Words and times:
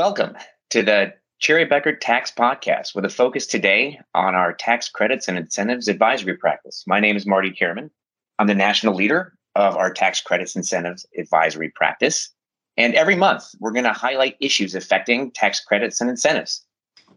Welcome 0.00 0.34
to 0.70 0.82
the 0.82 1.12
Cherry 1.40 1.66
Bekaert 1.66 2.00
Tax 2.00 2.32
Podcast 2.32 2.94
with 2.94 3.04
a 3.04 3.10
focus 3.10 3.46
today 3.46 4.00
on 4.14 4.34
our 4.34 4.54
tax 4.54 4.88
credits 4.88 5.28
and 5.28 5.36
incentives 5.36 5.88
advisory 5.88 6.38
practice. 6.38 6.84
My 6.86 7.00
name 7.00 7.18
is 7.18 7.26
Marty 7.26 7.50
Kierman. 7.50 7.90
I'm 8.38 8.46
the 8.46 8.54
national 8.54 8.94
leader 8.94 9.34
of 9.56 9.76
our 9.76 9.92
tax 9.92 10.22
credits 10.22 10.56
incentives 10.56 11.04
advisory 11.18 11.68
practice. 11.68 12.30
And 12.78 12.94
every 12.94 13.14
month, 13.14 13.44
we're 13.58 13.72
going 13.72 13.84
to 13.84 13.92
highlight 13.92 14.38
issues 14.40 14.74
affecting 14.74 15.32
tax 15.32 15.60
credits 15.62 16.00
and 16.00 16.08
incentives, 16.08 16.64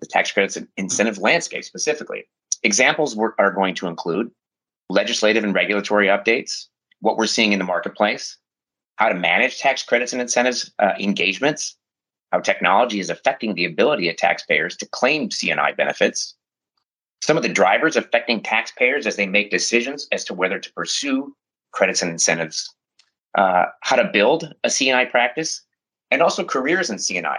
the 0.02 0.06
tax 0.06 0.34
credits 0.34 0.58
and 0.58 0.68
incentive 0.76 1.20
landscape 1.20 1.64
specifically. 1.64 2.26
Examples 2.64 3.18
are 3.40 3.52
going 3.54 3.76
to 3.76 3.88
include 3.88 4.30
legislative 4.90 5.46
and 5.46 5.56
regulatory 5.56 6.08
updates, 6.08 6.66
what 7.00 7.16
we're 7.16 7.28
seeing 7.28 7.54
in 7.54 7.60
the 7.60 7.66
marketplace, 7.66 8.38
how 8.98 9.08
to 9.08 9.16
manage 9.16 9.60
tax 9.60 9.84
credits 9.84 10.12
and 10.12 10.22
incentives 10.22 10.70
uh, 10.80 10.92
engagements, 11.00 11.78
how 12.34 12.40
technology 12.40 13.00
is 13.00 13.12
affecting 13.12 13.54
the 13.54 13.64
ability 13.64 14.10
of 14.10 14.18
taxpayers 14.18 14.76
to 14.76 14.88
claim 14.88 15.30
C&I 15.30 15.72
benefits, 15.74 16.34
some 17.22 17.38
of 17.38 17.44
the 17.44 17.50
drivers 17.50 17.96
affecting 17.96 18.42
taxpayers 18.42 19.06
as 19.06 19.18
they 19.18 19.28
make 19.28 19.52
decisions 19.52 20.08
as 20.12 20.26
to 20.26 20.34
whether 20.34 20.58
to 20.58 20.74
pursue 20.74 21.36
credits 21.74 22.02
and 22.02 22.10
incentives, 22.10 22.74
uh, 23.38 23.66
how 23.82 23.96
to 23.96 24.10
build 24.12 24.52
a 24.64 24.70
C&I 24.72 25.06
practice, 25.06 25.62
and 26.10 26.24
also 26.24 26.44
careers 26.44 26.90
in 26.90 26.98
C&I. 26.98 27.38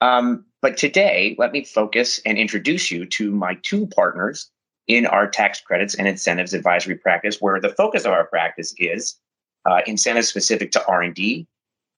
Um, 0.00 0.44
but 0.62 0.76
today, 0.76 1.34
let 1.36 1.50
me 1.50 1.64
focus 1.64 2.20
and 2.24 2.38
introduce 2.38 2.92
you 2.92 3.06
to 3.06 3.32
my 3.32 3.58
two 3.64 3.88
partners 3.88 4.48
in 4.86 5.04
our 5.06 5.28
tax 5.28 5.60
credits 5.60 5.96
and 5.96 6.06
incentives 6.06 6.54
advisory 6.54 6.94
practice, 6.94 7.38
where 7.40 7.60
the 7.60 7.70
focus 7.70 8.04
of 8.04 8.12
our 8.12 8.26
practice 8.26 8.72
is 8.78 9.16
uh, 9.68 9.80
incentives 9.84 10.28
specific 10.28 10.70
to 10.70 10.86
R&D, 10.86 11.48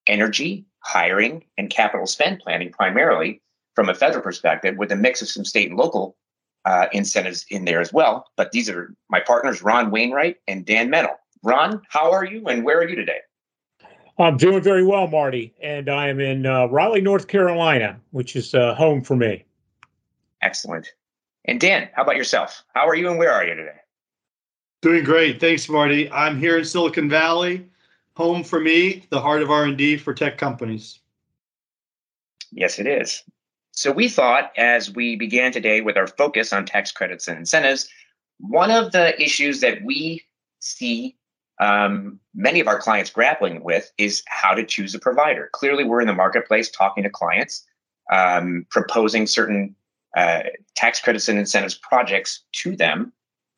energy, 0.06 0.64
hiring, 0.80 1.44
and 1.56 1.70
capital 1.70 2.06
spend 2.06 2.40
planning 2.40 2.70
primarily 2.70 3.42
from 3.74 3.88
a 3.88 3.94
federal 3.94 4.22
perspective, 4.22 4.76
with 4.76 4.90
a 4.90 4.96
mix 4.96 5.22
of 5.22 5.28
some 5.28 5.44
state 5.44 5.68
and 5.68 5.78
local 5.78 6.16
uh, 6.64 6.86
incentives 6.92 7.46
in 7.50 7.64
there 7.64 7.80
as 7.80 7.92
well. 7.92 8.26
But 8.36 8.50
these 8.50 8.68
are 8.68 8.92
my 9.08 9.20
partners, 9.20 9.62
Ron 9.62 9.92
Wainwright 9.92 10.38
and 10.48 10.66
Dan 10.66 10.90
Mennel. 10.90 11.16
Ron, 11.44 11.80
how 11.88 12.10
are 12.10 12.24
you 12.24 12.44
and 12.46 12.64
where 12.64 12.78
are 12.78 12.88
you 12.88 12.96
today? 12.96 13.20
I'm 14.18 14.36
doing 14.36 14.62
very 14.62 14.84
well, 14.84 15.06
Marty, 15.06 15.54
and 15.62 15.88
I 15.88 16.08
am 16.08 16.18
in 16.18 16.44
uh, 16.44 16.66
Raleigh, 16.66 17.00
North 17.00 17.28
Carolina, 17.28 18.00
which 18.10 18.34
is 18.34 18.52
uh, 18.52 18.74
home 18.74 19.00
for 19.00 19.14
me. 19.14 19.44
Excellent. 20.42 20.92
And 21.44 21.60
Dan, 21.60 21.88
how 21.94 22.02
about 22.02 22.16
yourself? 22.16 22.64
How 22.74 22.86
are 22.88 22.96
you 22.96 23.08
and 23.08 23.18
where 23.18 23.32
are 23.32 23.46
you 23.46 23.54
today? 23.54 23.78
Doing 24.82 25.04
great. 25.04 25.38
Thanks, 25.38 25.68
Marty. 25.68 26.10
I'm 26.10 26.38
here 26.38 26.58
in 26.58 26.64
Silicon 26.64 27.08
Valley 27.08 27.64
home 28.18 28.42
for 28.42 28.58
me, 28.58 29.06
the 29.10 29.20
heart 29.20 29.42
of 29.42 29.50
R&D 29.50 29.96
for 29.98 30.12
tech 30.12 30.38
companies. 30.38 30.98
Yes, 32.50 32.80
it 32.80 32.86
is. 32.88 33.22
So 33.70 33.92
we 33.92 34.08
thought 34.08 34.50
as 34.58 34.90
we 34.90 35.14
began 35.14 35.52
today 35.52 35.82
with 35.82 35.96
our 35.96 36.08
focus 36.08 36.52
on 36.52 36.66
tax 36.66 36.90
credits 36.90 37.28
and 37.28 37.38
incentives, 37.38 37.88
one 38.40 38.72
of 38.72 38.90
the 38.90 39.20
issues 39.22 39.60
that 39.60 39.84
we 39.84 40.24
see 40.58 41.16
um, 41.60 42.18
many 42.34 42.58
of 42.58 42.66
our 42.66 42.80
clients 42.80 43.10
grappling 43.10 43.62
with 43.62 43.92
is 43.98 44.24
how 44.26 44.52
to 44.52 44.66
choose 44.66 44.96
a 44.96 44.98
provider. 44.98 45.48
Clearly, 45.52 45.84
we're 45.84 46.00
in 46.00 46.08
the 46.08 46.12
marketplace 46.12 46.68
talking 46.70 47.04
to 47.04 47.10
clients, 47.10 47.64
um, 48.12 48.66
proposing 48.68 49.28
certain 49.28 49.76
uh, 50.16 50.42
tax 50.74 51.00
credits 51.00 51.28
and 51.28 51.38
incentives 51.38 51.76
projects 51.76 52.42
to 52.50 52.74
them 52.74 53.12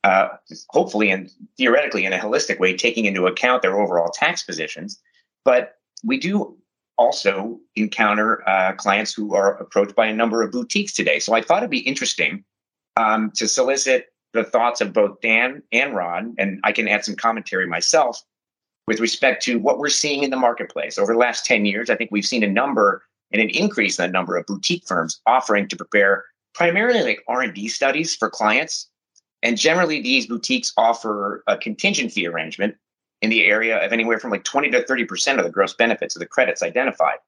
uh, 0.04 0.28
hopefully 0.70 1.10
and 1.10 1.30
theoretically 1.56 2.04
in 2.04 2.12
a 2.12 2.18
holistic 2.18 2.58
way, 2.58 2.76
taking 2.76 3.04
into 3.04 3.26
account 3.26 3.62
their 3.62 3.80
overall 3.80 4.10
tax 4.10 4.42
positions. 4.42 5.00
But 5.44 5.76
we 6.04 6.18
do 6.18 6.56
also 6.98 7.58
encounter 7.76 8.46
uh, 8.48 8.72
clients 8.74 9.12
who 9.12 9.34
are 9.34 9.56
approached 9.56 9.94
by 9.94 10.06
a 10.06 10.14
number 10.14 10.42
of 10.42 10.52
boutiques 10.52 10.92
today. 10.92 11.18
So 11.18 11.34
I 11.34 11.40
thought 11.40 11.58
it'd 11.58 11.70
be 11.70 11.78
interesting 11.78 12.44
um, 12.96 13.32
to 13.36 13.48
solicit 13.48 14.12
the 14.32 14.44
thoughts 14.44 14.80
of 14.80 14.92
both 14.92 15.20
Dan 15.20 15.62
and 15.72 15.94
Ron, 15.94 16.34
and 16.38 16.60
I 16.62 16.72
can 16.72 16.86
add 16.88 17.04
some 17.04 17.16
commentary 17.16 17.66
myself 17.66 18.22
with 18.86 19.00
respect 19.00 19.42
to 19.44 19.58
what 19.58 19.78
we're 19.78 19.88
seeing 19.88 20.22
in 20.22 20.30
the 20.30 20.36
marketplace. 20.36 20.98
Over 20.98 21.14
the 21.14 21.18
last 21.18 21.46
10 21.46 21.64
years, 21.64 21.90
I 21.90 21.96
think 21.96 22.10
we've 22.10 22.26
seen 22.26 22.42
a 22.42 22.48
number 22.48 23.02
and 23.32 23.40
an 23.40 23.48
increase 23.50 23.98
in 23.98 24.06
the 24.06 24.12
number 24.12 24.36
of 24.36 24.46
boutique 24.46 24.84
firms 24.86 25.20
offering 25.26 25.68
to 25.68 25.76
prepare 25.76 26.24
primarily 26.54 27.02
like 27.02 27.24
R&D 27.28 27.68
studies 27.68 28.14
for 28.14 28.28
clients 28.28 28.89
and 29.42 29.56
generally, 29.56 30.00
these 30.00 30.26
boutiques 30.26 30.72
offer 30.76 31.42
a 31.46 31.56
contingent 31.56 32.12
fee 32.12 32.26
arrangement 32.26 32.76
in 33.22 33.30
the 33.30 33.44
area 33.44 33.78
of 33.84 33.92
anywhere 33.92 34.18
from 34.18 34.30
like 34.30 34.44
20 34.44 34.70
to 34.70 34.82
30% 34.82 35.38
of 35.38 35.44
the 35.44 35.50
gross 35.50 35.74
benefits 35.74 36.16
of 36.16 36.20
the 36.20 36.26
credits 36.26 36.62
identified. 36.62 37.18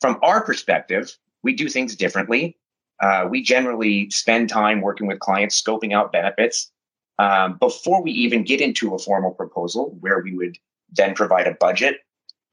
From 0.00 0.18
our 0.22 0.42
perspective, 0.44 1.16
we 1.42 1.54
do 1.54 1.68
things 1.68 1.96
differently. 1.96 2.58
Uh, 3.00 3.26
we 3.28 3.42
generally 3.42 4.10
spend 4.10 4.48
time 4.48 4.80
working 4.80 5.06
with 5.06 5.20
clients, 5.20 5.60
scoping 5.60 5.92
out 5.92 6.12
benefits 6.12 6.70
um, 7.18 7.56
before 7.58 8.02
we 8.02 8.10
even 8.12 8.44
get 8.44 8.60
into 8.60 8.94
a 8.94 8.98
formal 8.98 9.32
proposal 9.32 9.96
where 10.00 10.20
we 10.20 10.34
would 10.36 10.56
then 10.90 11.14
provide 11.14 11.46
a 11.46 11.54
budget, 11.54 11.96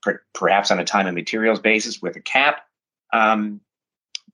per- 0.02 0.24
perhaps 0.34 0.72
on 0.72 0.80
a 0.80 0.86
time 0.86 1.06
and 1.06 1.16
materials 1.16 1.60
basis 1.60 2.02
with 2.02 2.16
a 2.16 2.22
cap. 2.22 2.62
Um, 3.14 3.62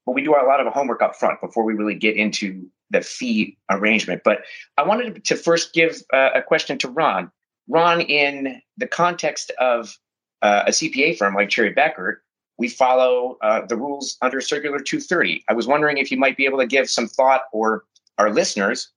but 0.06 0.14
we 0.14 0.24
do 0.24 0.36
a 0.36 0.46
lot 0.46 0.66
of 0.66 0.72
homework 0.72 1.02
up 1.02 1.16
front 1.16 1.42
before 1.42 1.64
we 1.64 1.74
really 1.74 1.96
get 1.96 2.16
into 2.16 2.70
the 2.90 3.02
fee 3.02 3.58
arrangement. 3.70 4.22
But 4.24 4.40
I 4.78 4.84
wanted 4.84 5.24
to 5.26 5.36
first 5.36 5.74
give 5.74 6.02
uh, 6.14 6.32
a 6.36 6.42
question 6.42 6.78
to 6.80 6.90
Ron. 6.90 7.32
Ron, 7.68 8.02
in 8.02 8.62
the 8.78 8.88
context 8.88 9.52
of 9.60 9.98
uh, 10.42 10.64
a 10.68 10.72
CPA 10.72 11.18
firm 11.18 11.34
like 11.34 11.50
Cherry 11.50 11.74
Bekaert, 11.74 12.18
we 12.58 12.70
follow 12.70 13.38
uh, 13.42 13.66
the 13.66 13.76
rules 13.76 14.18
under 14.22 14.40
Circular 14.40 14.80
230. 14.80 15.44
I 15.50 15.54
was 15.54 15.68
wondering 15.68 15.98
if 15.98 16.12
you 16.12 16.18
might 16.18 16.38
be 16.38 16.46
able 16.46 16.60
to 16.60 16.68
give 16.68 16.90
some 16.90 17.08
thought 17.08 17.44
or 17.52 17.86
our 18.18 18.32
listeners 18.32 18.92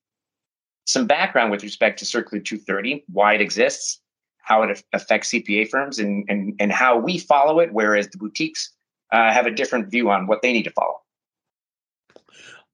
some 0.84 1.06
background 1.06 1.50
with 1.50 1.62
respect 1.62 1.98
to 1.98 2.06
Circular 2.06 2.42
230, 2.42 3.04
why 3.12 3.34
it 3.34 3.40
exists, 3.40 4.00
how 4.38 4.62
it 4.62 4.82
affects 4.94 5.30
CPA 5.30 5.68
firms, 5.68 5.98
and, 5.98 6.24
and, 6.28 6.54
and 6.58 6.72
how 6.72 6.98
we 6.98 7.18
follow 7.18 7.60
it, 7.60 7.72
whereas 7.72 8.08
the 8.08 8.16
boutiques 8.16 8.72
uh, 9.12 9.30
have 9.32 9.46
a 9.46 9.50
different 9.50 9.90
view 9.90 10.10
on 10.10 10.26
what 10.26 10.40
they 10.40 10.52
need 10.52 10.62
to 10.62 10.70
follow. 10.70 10.98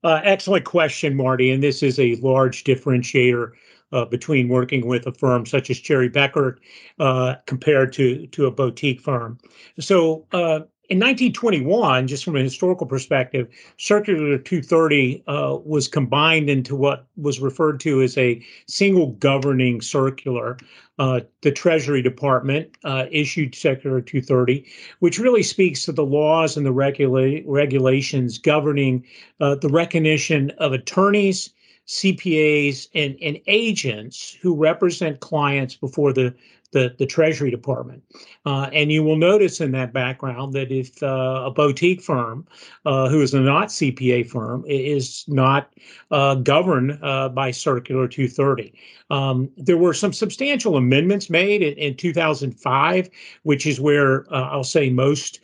Uh, 0.05 0.21
excellent 0.23 0.67
question, 0.67 1.17
Marty. 1.17 1.51
And 1.51 1.63
this 1.63 1.83
is 1.83 1.99
a 1.99 2.15
large 2.17 2.63
differentiator 2.65 3.53
uh, 3.93 4.05
between 4.05 4.49
working 4.49 4.87
with 4.87 5.07
a 5.07 5.13
firm 5.13 5.47
such 5.47 5.71
as 5.71 5.79
Cherry 5.79 6.11
Bekaert 6.11 6.59
uh, 7.01 7.37
compared 7.47 7.93
to 7.95 8.27
to 8.29 8.47
a 8.47 8.51
boutique 8.51 9.01
firm. 9.01 9.39
So 9.81 10.27
uh, 10.33 10.61
in 10.91 10.99
1921, 10.99 12.07
just 12.07 12.25
from 12.25 12.37
a 12.37 12.43
historical 12.43 12.87
perspective, 12.87 13.49
Circular 13.79 14.37
230 14.37 15.25
uh, 15.27 15.59
was 15.65 15.89
combined 15.89 16.51
into 16.51 16.77
what 16.77 17.07
was 17.17 17.41
referred 17.41 17.81
to 17.81 18.03
as 18.03 18.19
a 18.19 18.45
single 18.67 19.13
governing 19.13 19.81
circular. 19.81 20.59
Uh, 20.99 21.21
the 21.41 21.51
Treasury 21.51 22.03
Department 22.03 22.77
uh, 22.85 23.07
issued 23.11 23.55
Circular 23.55 24.03
230, 24.03 24.67
which 24.99 25.19
really 25.19 25.43
speaks 25.43 25.85
to 25.85 25.93
the 25.93 26.05
laws 26.05 26.57
and 26.57 26.67
the 26.67 26.73
regula- 26.73 27.41
regulations 27.47 28.37
governing 28.37 29.05
uh, 29.41 29.55
the 29.55 29.71
recognition 29.71 30.51
of 30.59 30.75
attorneys, 30.75 31.51
CPAs, 31.87 32.89
and, 32.95 33.17
and 33.23 33.41
agents 33.47 34.37
who 34.43 34.55
represent 34.55 35.21
clients 35.21 35.75
before 35.75 36.13
the 36.13 36.35
the, 36.75 36.95
the 36.99 37.07
Treasury 37.07 37.51
Department. 37.51 38.03
Uh, 38.45 38.69
and 38.73 38.93
you 38.93 39.03
will 39.03 39.17
notice 39.17 39.61
in 39.61 39.71
that 39.71 39.93
background 39.93 40.53
that 40.53 40.71
if 40.71 41.03
uh, 41.03 41.45
a 41.47 41.51
boutique 41.51 42.03
firm, 42.03 42.47
uh, 42.85 43.09
who 43.09 43.23
is 43.23 43.33
a 43.33 43.41
not 43.41 43.69
CPA 43.69 44.29
firm, 44.29 44.65
is 44.69 45.25
not 45.29 45.73
uh, 46.11 46.35
governed 46.35 46.99
uh, 47.03 47.29
by 47.31 47.53
Circular 47.53 48.09
230. 48.09 48.75
Um, 49.09 49.51
there 49.57 49.79
were 49.79 49.95
some 49.95 50.13
substantial 50.13 50.77
amendments 50.77 51.31
made 51.31 51.63
in, 51.63 51.75
in 51.75 51.97
2005, 51.97 53.09
which 53.45 53.67
is 53.67 53.81
where 53.81 54.31
uh, 54.35 54.51
I'll 54.51 54.65
say 54.65 54.91
most 54.91 55.41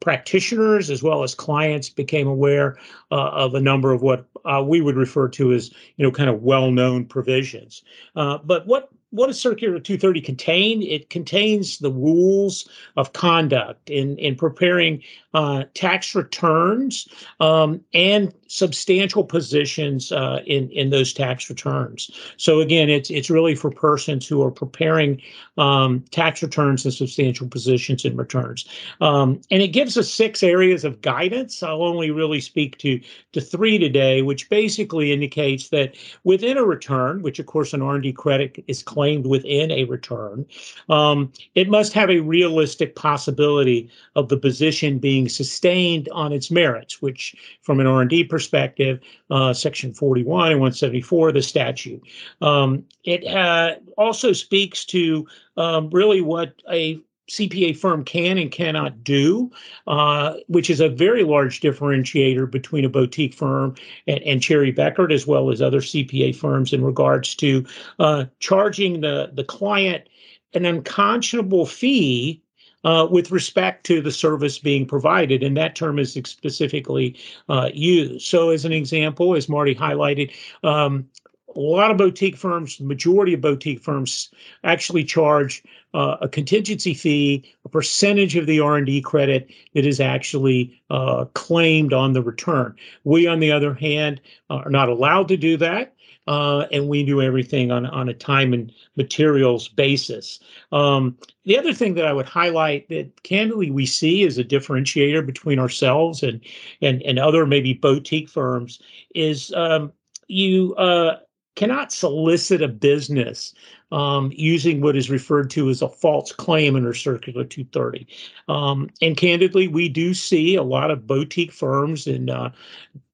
practitioners 0.00 0.90
as 0.90 1.04
well 1.04 1.22
as 1.22 1.32
clients 1.32 1.88
became 1.88 2.26
aware 2.26 2.76
of 3.12 3.54
a 3.54 3.60
number 3.60 3.92
of 3.92 4.02
what 4.02 4.26
we 4.64 4.80
would 4.80 4.96
refer 4.96 5.28
to 5.28 5.52
as, 5.52 5.70
you 5.96 6.04
know, 6.04 6.10
kind 6.10 6.28
of 6.28 6.42
well-known 6.42 7.04
provisions. 7.04 7.84
but 8.14 8.66
what 8.66 8.90
what 9.10 9.28
does 9.28 9.40
Circular 9.40 9.78
230 9.78 10.20
contain? 10.20 10.82
It 10.82 11.10
contains 11.10 11.78
the 11.78 11.90
rules 11.90 12.68
of 12.96 13.12
conduct 13.12 13.88
in, 13.88 14.18
in 14.18 14.34
preparing 14.36 15.02
uh, 15.32 15.64
tax 15.74 16.14
returns 16.14 17.06
um, 17.40 17.80
and 17.94 18.32
substantial 18.48 19.22
positions 19.22 20.10
uh, 20.12 20.40
in 20.46 20.70
in 20.70 20.90
those 20.90 21.12
tax 21.12 21.50
returns. 21.50 22.10
So 22.38 22.60
again, 22.60 22.88
it's 22.88 23.10
it's 23.10 23.28
really 23.28 23.54
for 23.54 23.70
persons 23.70 24.26
who 24.26 24.42
are 24.42 24.50
preparing 24.50 25.20
um, 25.58 26.04
tax 26.10 26.42
returns 26.42 26.84
and 26.84 26.94
substantial 26.94 27.48
positions 27.48 28.04
in 28.04 28.16
returns. 28.16 28.66
Um, 29.02 29.40
and 29.50 29.62
it 29.62 29.68
gives 29.68 29.98
us 29.98 30.12
six 30.12 30.42
areas 30.42 30.84
of 30.84 31.02
guidance. 31.02 31.62
I'll 31.62 31.82
only 31.82 32.10
really 32.10 32.40
speak 32.40 32.78
to 32.78 32.98
to 33.32 33.40
three 33.40 33.78
today, 33.78 34.22
which 34.22 34.48
basically 34.48 35.12
indicates 35.12 35.68
that 35.68 35.96
within 36.24 36.56
a 36.56 36.64
return, 36.64 37.20
which 37.20 37.38
of 37.38 37.46
course 37.46 37.74
an 37.74 37.82
R&D 37.82 38.12
credit 38.14 38.64
is 38.68 38.82
claimed 38.82 39.05
claimed 39.06 39.26
within 39.26 39.70
a 39.70 39.84
return. 39.84 40.44
Um, 40.88 41.32
it 41.54 41.68
must 41.68 41.92
have 41.92 42.10
a 42.10 42.18
realistic 42.18 42.96
possibility 42.96 43.88
of 44.16 44.28
the 44.28 44.36
position 44.36 44.98
being 44.98 45.28
sustained 45.28 46.08
on 46.08 46.32
its 46.32 46.50
merits, 46.50 47.00
which, 47.00 47.36
from 47.62 47.78
an 47.78 47.86
R&D 47.86 48.24
perspective, 48.24 48.98
uh, 49.30 49.52
Section 49.52 49.94
41 49.94 50.50
and 50.50 50.60
174 50.60 51.28
of 51.28 51.34
the 51.34 51.42
statute. 51.42 52.02
Um, 52.42 52.84
it 53.04 53.24
uh, 53.28 53.76
also 53.96 54.32
speaks 54.32 54.84
to 54.86 55.24
um, 55.56 55.88
really 55.90 56.20
what 56.20 56.52
a 56.68 56.98
CPA 57.30 57.76
firm 57.76 58.04
can 58.04 58.38
and 58.38 58.50
cannot 58.50 59.02
do, 59.02 59.50
uh, 59.86 60.34
which 60.46 60.70
is 60.70 60.80
a 60.80 60.88
very 60.88 61.24
large 61.24 61.60
differentiator 61.60 62.50
between 62.50 62.84
a 62.84 62.88
boutique 62.88 63.34
firm 63.34 63.74
and, 64.06 64.22
and 64.22 64.42
Cherry 64.42 64.72
Bekaert, 64.72 65.12
as 65.12 65.26
well 65.26 65.50
as 65.50 65.60
other 65.60 65.80
CPA 65.80 66.34
firms, 66.34 66.72
in 66.72 66.84
regards 66.84 67.34
to 67.36 67.64
uh, 67.98 68.26
charging 68.38 69.00
the, 69.00 69.30
the 69.34 69.44
client 69.44 70.08
an 70.54 70.64
unconscionable 70.64 71.66
fee 71.66 72.40
uh, 72.84 73.06
with 73.10 73.32
respect 73.32 73.84
to 73.84 74.00
the 74.00 74.12
service 74.12 74.58
being 74.58 74.86
provided, 74.86 75.42
and 75.42 75.56
that 75.56 75.74
term 75.74 75.98
is 75.98 76.12
specifically 76.12 77.16
uh, 77.48 77.68
used. 77.74 78.24
So, 78.24 78.50
as 78.50 78.64
an 78.64 78.72
example, 78.72 79.34
as 79.34 79.48
Marty 79.48 79.74
highlighted, 79.74 80.32
um, 80.62 81.08
a 81.56 81.60
lot 81.60 81.90
of 81.90 81.96
boutique 81.96 82.36
firms, 82.36 82.78
the 82.78 82.84
majority 82.84 83.34
of 83.34 83.40
boutique 83.40 83.80
firms, 83.80 84.30
actually 84.62 85.04
charge 85.04 85.62
uh, 85.94 86.16
a 86.20 86.28
contingency 86.28 86.94
fee, 86.94 87.44
a 87.64 87.68
percentage 87.68 88.36
of 88.36 88.46
the 88.46 88.60
R&D 88.60 89.00
credit 89.00 89.50
that 89.74 89.86
is 89.86 90.00
actually 90.00 90.80
uh, 90.90 91.24
claimed 91.34 91.92
on 91.92 92.12
the 92.12 92.22
return. 92.22 92.74
We, 93.04 93.26
on 93.26 93.40
the 93.40 93.50
other 93.50 93.74
hand, 93.74 94.20
are 94.50 94.70
not 94.70 94.88
allowed 94.88 95.28
to 95.28 95.36
do 95.36 95.56
that. 95.56 95.94
Uh, 96.28 96.66
and 96.72 96.88
we 96.88 97.04
do 97.04 97.22
everything 97.22 97.70
on, 97.70 97.86
on 97.86 98.08
a 98.08 98.14
time 98.14 98.52
and 98.52 98.72
materials 98.96 99.68
basis. 99.68 100.40
Um, 100.72 101.16
the 101.44 101.56
other 101.56 101.72
thing 101.72 101.94
that 101.94 102.04
I 102.04 102.12
would 102.12 102.26
highlight 102.26 102.88
that 102.88 103.22
candidly 103.22 103.70
we 103.70 103.86
see 103.86 104.24
as 104.26 104.36
a 104.36 104.42
differentiator 104.42 105.24
between 105.24 105.60
ourselves 105.60 106.24
and 106.24 106.40
and, 106.82 107.00
and 107.02 107.20
other 107.20 107.46
maybe 107.46 107.74
boutique 107.74 108.28
firms 108.28 108.80
is 109.14 109.52
um, 109.54 109.92
you 110.26 110.74
uh, 110.74 111.18
cannot 111.56 111.92
solicit 111.92 112.62
a 112.62 112.68
business 112.68 113.54
um, 113.90 114.30
using 114.34 114.80
what 114.80 114.96
is 114.96 115.10
referred 115.10 115.50
to 115.50 115.68
as 115.68 115.82
a 115.82 115.88
false 115.88 116.32
claim 116.32 116.76
under 116.76 116.94
Circular 116.94 117.44
230. 117.44 118.06
Um, 118.48 118.90
and 119.02 119.16
candidly, 119.16 119.66
we 119.66 119.88
do 119.88 120.14
see 120.14 120.54
a 120.54 120.62
lot 120.62 120.90
of 120.90 121.06
boutique 121.06 121.52
firms 121.52 122.06
and 122.06 122.30
uh, 122.30 122.50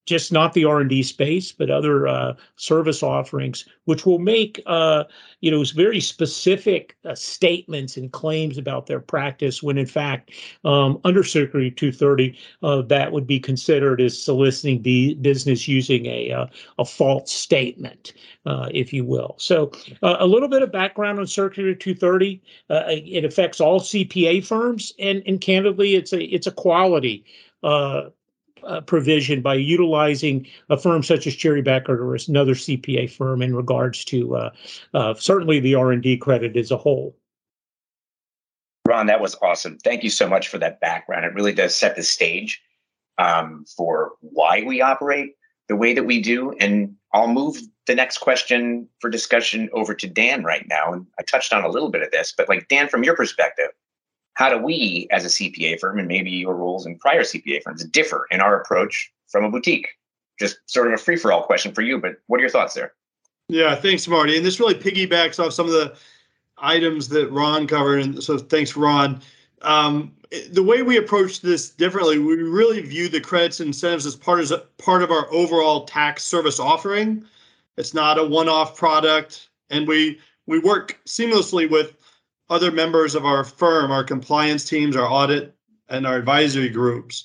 just 0.07 0.33
not 0.33 0.53
the 0.53 0.65
r&d 0.65 1.03
space 1.03 1.53
but 1.53 1.71
other 1.71 2.09
uh, 2.09 2.35
service 2.57 3.03
offerings 3.03 3.65
which 3.85 4.07
will 4.07 4.19
make 4.19 4.61
uh, 4.67 5.05
you 5.41 5.51
know 5.51 5.65
very 5.75 6.01
specific 6.01 6.97
uh, 7.05 7.15
statements 7.15 7.97
and 7.97 8.13
claims 8.13 8.59
about 8.59 8.87
their 8.87 9.01
practice 9.01 9.63
when 9.63 9.79
in 9.79 9.87
fact 9.87 10.31
um, 10.65 11.01
under 11.05 11.25
circular 11.25 11.71
230 11.71 12.39
uh, 12.63 12.83
that 12.83 13.13
would 13.13 13.27
be 13.27 13.41
considered 13.41 14.01
as 14.01 14.21
soliciting 14.21 14.83
the 14.83 15.15
business 15.15 15.67
using 15.67 16.07
a, 16.07 16.33
uh, 16.33 16.47
a 16.79 16.85
false 16.85 17.33
statement 17.33 18.13
uh, 18.47 18.69
if 18.73 18.93
you 18.93 19.05
will. 19.05 19.35
So 19.39 19.71
a 20.03 20.27
little 20.27 20.49
bit 20.49 20.63
of 20.63 20.73
background 20.73 21.19
on 21.19 21.27
circular 21.27 21.75
230 21.75 22.43
it 22.71 23.25
affects 23.25 23.61
all 23.61 23.81
cpa 23.81 24.45
firms 24.45 24.93
and, 24.99 25.23
and 25.27 25.41
candidly 25.41 25.95
it's 25.95 26.13
a 26.13 26.23
it's 26.25 26.47
a 26.47 26.53
quality 26.53 27.25
uh, 27.63 28.11
uh, 28.65 28.81
provision 28.81 29.43
by 29.43 29.55
utilizing 29.55 30.47
a 30.71 30.77
firm 30.77 31.03
such 31.03 31.27
as 31.27 31.35
Cherry 31.35 31.63
Bekaert 31.63 31.89
or 31.89 32.17
another 32.29 32.55
CPA 32.55 33.11
firm 33.11 33.43
in 33.43 33.55
regards 33.55 34.05
to 34.07 34.37
uh, 34.37 34.51
uh, 34.95 35.15
certainly 35.15 35.61
the 35.61 35.75
R&D 35.75 36.19
credit 36.19 36.57
as 36.57 36.71
a 36.71 36.77
whole. 36.77 37.17
Ron, 38.87 39.07
that 39.07 39.21
was 39.21 39.37
awesome. 39.43 39.79
Thank 39.79 40.03
you 40.03 40.11
so 40.11 40.29
much 40.29 40.49
for 40.49 40.59
that 40.59 40.81
background. 40.81 41.25
It 41.25 41.35
really 41.35 41.53
does 41.53 41.75
set 41.75 41.97
the 41.97 42.03
stage 42.03 42.61
um, 43.19 43.65
for 43.77 44.13
why 44.21 44.63
we 44.67 44.81
operate 44.81 45.35
the 45.69 45.77
way 45.77 45.95
that 45.95 46.05
we 46.05 46.21
do. 46.21 46.53
And 46.59 46.97
I'll 47.13 47.29
move 47.29 47.57
the 47.87 47.95
next 47.95 48.19
question 48.19 48.89
for 49.01 49.09
discussion 49.09 49.69
over 49.73 49.95
to 49.95 50.07
Dan 50.07 50.43
right 50.43 50.67
now. 50.69 50.93
And 50.93 51.07
I 51.19 51.23
touched 51.23 51.53
on 51.53 51.65
a 51.65 51.69
little 51.69 51.91
bit 51.91 52.03
of 52.03 52.11
this, 52.11 52.35
but 52.37 52.49
like 52.49 52.69
Dan, 52.69 52.89
from 52.89 53.05
your 53.05 53.17
perspective, 53.17 53.69
how 54.35 54.49
do 54.49 54.59
we 54.59 55.09
as 55.11 55.25
a 55.25 55.29
CPA 55.29 55.79
firm 55.79 55.99
and 55.99 56.09
maybe 56.09 56.31
your 56.31 56.55
roles 56.55 56.87
in 56.87 56.99
prior 56.99 57.23
CPA 57.23 57.63
firms 57.63 57.85
differ 57.85 58.27
in 58.31 58.41
our 58.41 58.61
approach 58.61 59.13
from 59.29 59.45
a 59.45 59.51
boutique? 59.51 59.89
Just 60.39 60.59
sort 60.67 60.87
of 60.87 60.95
a 60.95 60.97
free 60.97 61.17
for 61.17 61.33
all 61.33 61.43
question 61.43 61.73
for 61.73 61.83
you, 61.83 61.99
but 61.99 62.17
what 62.27 62.39
are 62.39 62.41
your 62.41 62.51
thoughts 62.51 62.75
there? 62.75 62.95
Yeah, 63.49 63.75
thanks, 63.75 64.09
Marty. 64.09 64.37
And 64.37 64.47
this 64.47 64.59
really 64.59 64.75
piggybacks 64.75 65.39
off 65.45 65.53
some 65.53 65.67
of 65.67 65.73
the 65.73 65.95
items 66.59 67.09
that 67.09 67.31
Ron 67.31 67.67
covered. 67.67 68.03
And 68.03 68.23
so 68.23 68.39
thanks, 68.39 68.77
Ron. 68.77 69.21
Um, 69.61 70.15
the 70.51 70.63
way 70.63 70.83
we 70.83 70.97
approach 70.97 71.41
this 71.41 71.71
differently, 71.71 72.19
we 72.19 72.37
really 72.37 72.81
view 72.81 73.09
the 73.09 73.21
credits 73.21 73.61
and 73.61 73.69
incentives 73.69 74.07
as 74.07 74.17
part 74.17 74.41
of 74.41 74.79
part 74.79 75.03
of 75.03 75.11
our 75.11 75.31
overall 75.33 75.85
tax 75.85 76.25
service 76.25 76.59
offering. 76.59 77.25
It's 77.77 77.95
not 77.95 78.19
a 78.19 78.25
one-off 78.25 78.77
product, 78.77 79.51
and 79.71 79.87
we 79.87 80.19
we 80.47 80.59
work 80.59 80.99
seamlessly 81.07 81.71
with 81.71 81.97
other 82.53 82.71
members 82.71 83.15
of 83.15 83.25
our 83.25 83.45
firm, 83.45 83.91
our 83.91 84.05
compliance 84.05 84.65
teams, 84.65 84.95
our 84.95 85.09
audit, 85.11 85.55
and 85.89 86.07
our 86.07 86.17
advisory 86.17 86.69
groups. 86.69 87.25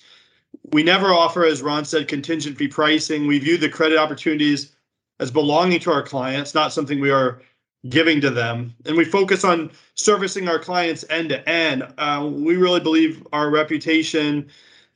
We 0.71 0.83
never 0.83 1.07
offer, 1.07 1.44
as 1.44 1.62
Ron 1.62 1.83
said, 1.83 2.07
contingent 2.07 2.57
fee 2.57 2.69
pricing. 2.69 3.27
We 3.27 3.38
view 3.38 3.57
the 3.57 3.68
credit 3.68 3.97
opportunities 3.97 4.74
as 5.19 5.29
belonging 5.29 5.81
to 5.81 5.91
our 5.91 6.01
clients, 6.01 6.56
not 6.56 6.71
something 6.71 7.01
we 7.01 7.12
are 7.12 7.41
giving 7.89 8.21
to 8.21 8.29
them. 8.29 8.74
And 8.85 8.95
we 8.95 9.03
focus 9.03 9.44
on 9.44 9.69
servicing 9.95 10.47
our 10.47 10.59
clients 10.59 11.03
end 11.09 11.29
to 11.29 11.47
end. 11.50 11.83
Uh, 11.97 12.29
we 12.31 12.56
really 12.56 12.79
believe 12.79 13.25
our 13.33 13.50
reputation 13.50 14.47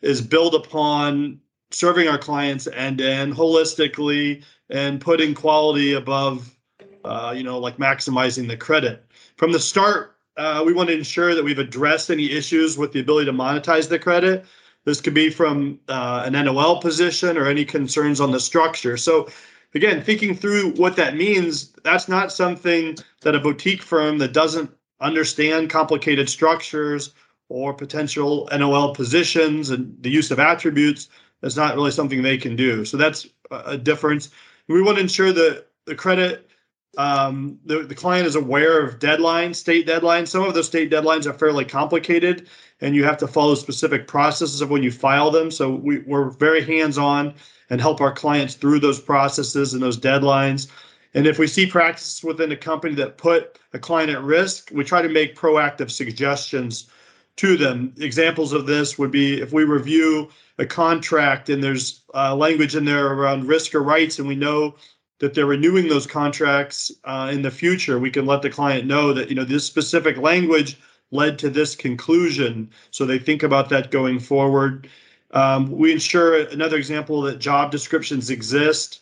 is 0.01 0.21
built 0.21 0.53
upon 0.53 1.41
serving 1.71 2.07
our 2.07 2.17
clients 2.17 2.67
end 2.73 2.99
to 2.99 3.09
end 3.09 3.33
holistically 3.33 4.43
and 4.69 5.01
putting 5.01 5.33
quality 5.33 5.93
above, 5.93 6.55
uh, 7.03 7.33
you 7.35 7.43
know, 7.43 7.59
like 7.59 7.77
maximizing 7.77 8.47
the 8.47 8.57
credit. 8.57 9.05
From 9.35 9.51
the 9.51 9.59
start, 9.59 10.10
uh, 10.37 10.63
we 10.65 10.73
want 10.73 10.89
to 10.89 10.95
ensure 10.95 11.35
that 11.35 11.43
we've 11.43 11.59
addressed 11.59 12.09
any 12.09 12.31
issues 12.31 12.77
with 12.77 12.91
the 12.93 12.99
ability 12.99 13.25
to 13.25 13.33
monetize 13.33 13.89
the 13.89 13.99
credit. 13.99 14.45
This 14.85 15.01
could 15.01 15.13
be 15.13 15.29
from 15.29 15.79
uh, 15.87 16.23
an 16.25 16.33
NOL 16.33 16.81
position 16.81 17.37
or 17.37 17.47
any 17.47 17.65
concerns 17.65 18.19
on 18.19 18.31
the 18.31 18.39
structure. 18.39 18.97
So, 18.97 19.29
again, 19.75 20.01
thinking 20.01 20.35
through 20.35 20.71
what 20.71 20.95
that 20.95 21.15
means, 21.15 21.71
that's 21.83 22.07
not 22.07 22.31
something 22.31 22.97
that 23.21 23.35
a 23.35 23.39
boutique 23.39 23.83
firm 23.83 24.17
that 24.19 24.33
doesn't 24.33 24.71
understand 24.99 25.69
complicated 25.69 26.29
structures 26.29 27.13
or 27.49 27.73
potential 27.73 28.47
NOL 28.51 28.95
positions 28.95 29.69
and 29.69 29.95
the 30.01 30.09
use 30.09 30.31
of 30.31 30.39
attributes 30.39 31.09
is 31.43 31.57
not 31.57 31.75
really 31.75 31.91
something 31.91 32.21
they 32.21 32.37
can 32.37 32.55
do. 32.55 32.85
So 32.85 32.97
that's 32.97 33.27
a 33.51 33.77
difference. 33.77 34.29
We 34.67 34.81
want 34.81 34.97
to 34.97 35.01
ensure 35.01 35.33
that 35.33 35.65
the 35.85 35.95
credit 35.95 36.50
um, 36.97 37.57
the, 37.65 37.83
the 37.83 37.95
client 37.95 38.27
is 38.27 38.35
aware 38.35 38.83
of 38.83 38.99
deadlines, 38.99 39.55
state 39.55 39.87
deadlines. 39.87 40.27
Some 40.27 40.43
of 40.43 40.53
those 40.53 40.67
state 40.67 40.91
deadlines 40.91 41.25
are 41.25 41.33
fairly 41.33 41.63
complicated, 41.63 42.49
and 42.81 42.95
you 42.95 43.03
have 43.03 43.17
to 43.19 43.27
follow 43.27 43.55
specific 43.55 44.07
processes 44.07 44.61
of 44.61 44.69
when 44.69 44.83
you 44.83 44.91
file 44.91 45.31
them. 45.31 45.51
So 45.51 45.73
we, 45.73 45.99
we're 45.99 46.31
very 46.31 46.63
hands 46.63 46.97
on 46.97 47.33
and 47.69 47.79
help 47.79 48.01
our 48.01 48.11
clients 48.11 48.55
through 48.55 48.79
those 48.79 48.99
processes 48.99 49.73
and 49.73 49.81
those 49.81 49.97
deadlines. 49.97 50.67
And 51.13 51.27
if 51.27 51.39
we 51.39 51.47
see 51.47 51.65
practices 51.65 52.23
within 52.23 52.51
a 52.51 52.57
company 52.57 52.95
that 52.95 53.17
put 53.17 53.59
a 53.73 53.79
client 53.79 54.11
at 54.11 54.21
risk, 54.21 54.69
we 54.73 54.83
try 54.83 55.01
to 55.01 55.09
make 55.09 55.35
proactive 55.35 55.89
suggestions 55.89 56.89
to 57.37 57.55
them. 57.55 57.93
Examples 57.99 58.51
of 58.51 58.65
this 58.65 58.97
would 58.97 59.11
be 59.11 59.41
if 59.41 59.53
we 59.53 59.63
review 59.63 60.29
a 60.57 60.65
contract 60.65 61.49
and 61.49 61.63
there's 61.63 62.01
uh, 62.13 62.35
language 62.35 62.75
in 62.75 62.85
there 62.85 63.13
around 63.13 63.47
risk 63.47 63.73
or 63.73 63.81
rights, 63.81 64.19
and 64.19 64.27
we 64.27 64.35
know 64.35 64.75
that 65.21 65.35
they're 65.35 65.45
renewing 65.45 65.87
those 65.87 66.07
contracts 66.07 66.91
uh, 67.03 67.29
in 67.31 67.43
the 67.43 67.51
future, 67.51 67.99
we 67.99 68.09
can 68.09 68.25
let 68.25 68.41
the 68.41 68.49
client 68.49 68.87
know 68.87 69.13
that 69.13 69.29
you 69.29 69.35
know 69.35 69.43
this 69.43 69.63
specific 69.63 70.17
language 70.17 70.79
led 71.11 71.37
to 71.37 71.49
this 71.49 71.75
conclusion, 71.75 72.67
so 72.89 73.05
they 73.05 73.19
think 73.19 73.43
about 73.43 73.69
that 73.69 73.91
going 73.91 74.19
forward. 74.19 74.89
Um, 75.31 75.71
we 75.71 75.91
ensure 75.91 76.47
another 76.47 76.75
example 76.75 77.21
that 77.21 77.37
job 77.37 77.69
descriptions 77.69 78.31
exist, 78.31 79.01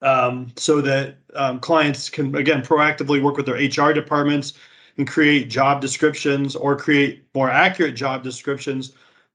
um, 0.00 0.50
so 0.56 0.80
that 0.80 1.16
um, 1.34 1.60
clients 1.60 2.08
can 2.08 2.34
again 2.34 2.62
proactively 2.62 3.22
work 3.22 3.36
with 3.36 3.44
their 3.44 3.56
HR 3.56 3.92
departments 3.92 4.54
and 4.96 5.06
create 5.06 5.50
job 5.50 5.82
descriptions 5.82 6.56
or 6.56 6.74
create 6.74 7.22
more 7.34 7.50
accurate 7.50 7.96
job 7.96 8.22
descriptions 8.22 8.94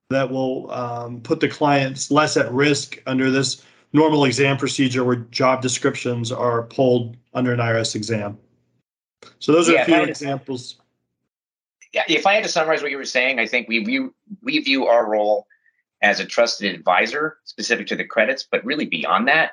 that 0.10 0.30
will 0.30 0.72
um, 0.72 1.22
put 1.22 1.40
the 1.40 1.48
clients 1.48 2.10
less 2.10 2.36
at 2.36 2.52
risk 2.52 3.00
under 3.06 3.30
this 3.30 3.64
normal 3.94 4.26
exam 4.26 4.58
procedure 4.58 5.04
where 5.04 5.18
job 5.18 5.62
descriptions 5.62 6.32
are 6.32 6.64
pulled 6.64 7.18
under 7.34 7.54
an 7.54 7.60
IRS 7.60 7.96
exam. 7.96 8.38
So 9.40 9.52
those 9.52 9.70
are 9.70 9.74
yeah, 9.74 9.82
a 9.82 9.86
few 9.86 10.04
examples. 10.04 10.78
Yeah, 11.94 12.04
if 12.08 12.26
I 12.26 12.34
had 12.36 12.44
to 12.44 12.50
summarize 12.50 12.82
what 12.82 12.92
you 12.92 12.98
were 12.98 13.06
saying, 13.06 13.40
I 13.40 13.46
think 13.46 13.68
we 13.68 13.84
view 13.84 14.14
we 14.42 14.60
view 14.60 14.88
our 14.88 15.10
role 15.10 15.46
as 16.02 16.20
a 16.20 16.26
trusted 16.26 16.74
advisor 16.74 17.38
specific 17.44 17.86
to 17.88 17.96
the 17.96 18.06
credits, 18.06 18.48
but 18.50 18.64
really 18.66 18.86
beyond 18.86 19.28
that, 19.28 19.52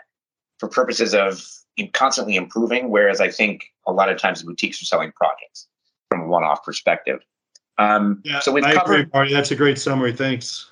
for 0.59 0.68
purposes 0.68 1.14
of 1.14 1.45
constantly 1.92 2.37
improving, 2.37 2.90
whereas 2.90 3.21
I 3.21 3.30
think 3.30 3.66
a 3.87 3.92
lot 3.92 4.09
of 4.09 4.18
times 4.18 4.42
boutiques 4.42 4.83
are 4.83 4.87
selling 4.87 5.12
projects 5.12 5.68
from 6.11 6.23
a 6.23 6.26
one-off 6.26 6.64
perspective. 6.64 7.21
Um, 7.78 8.21
Yeah, 8.25 8.40
so 8.40 8.50
we've 8.50 8.64
I 8.64 8.75
covered. 8.75 9.00
agree, 9.00 9.11
Marty. 9.12 9.35
That's 9.35 9.50
a 9.50 9.57
great 9.57 9.78
summary. 9.78 10.12
Thanks. 10.12 10.68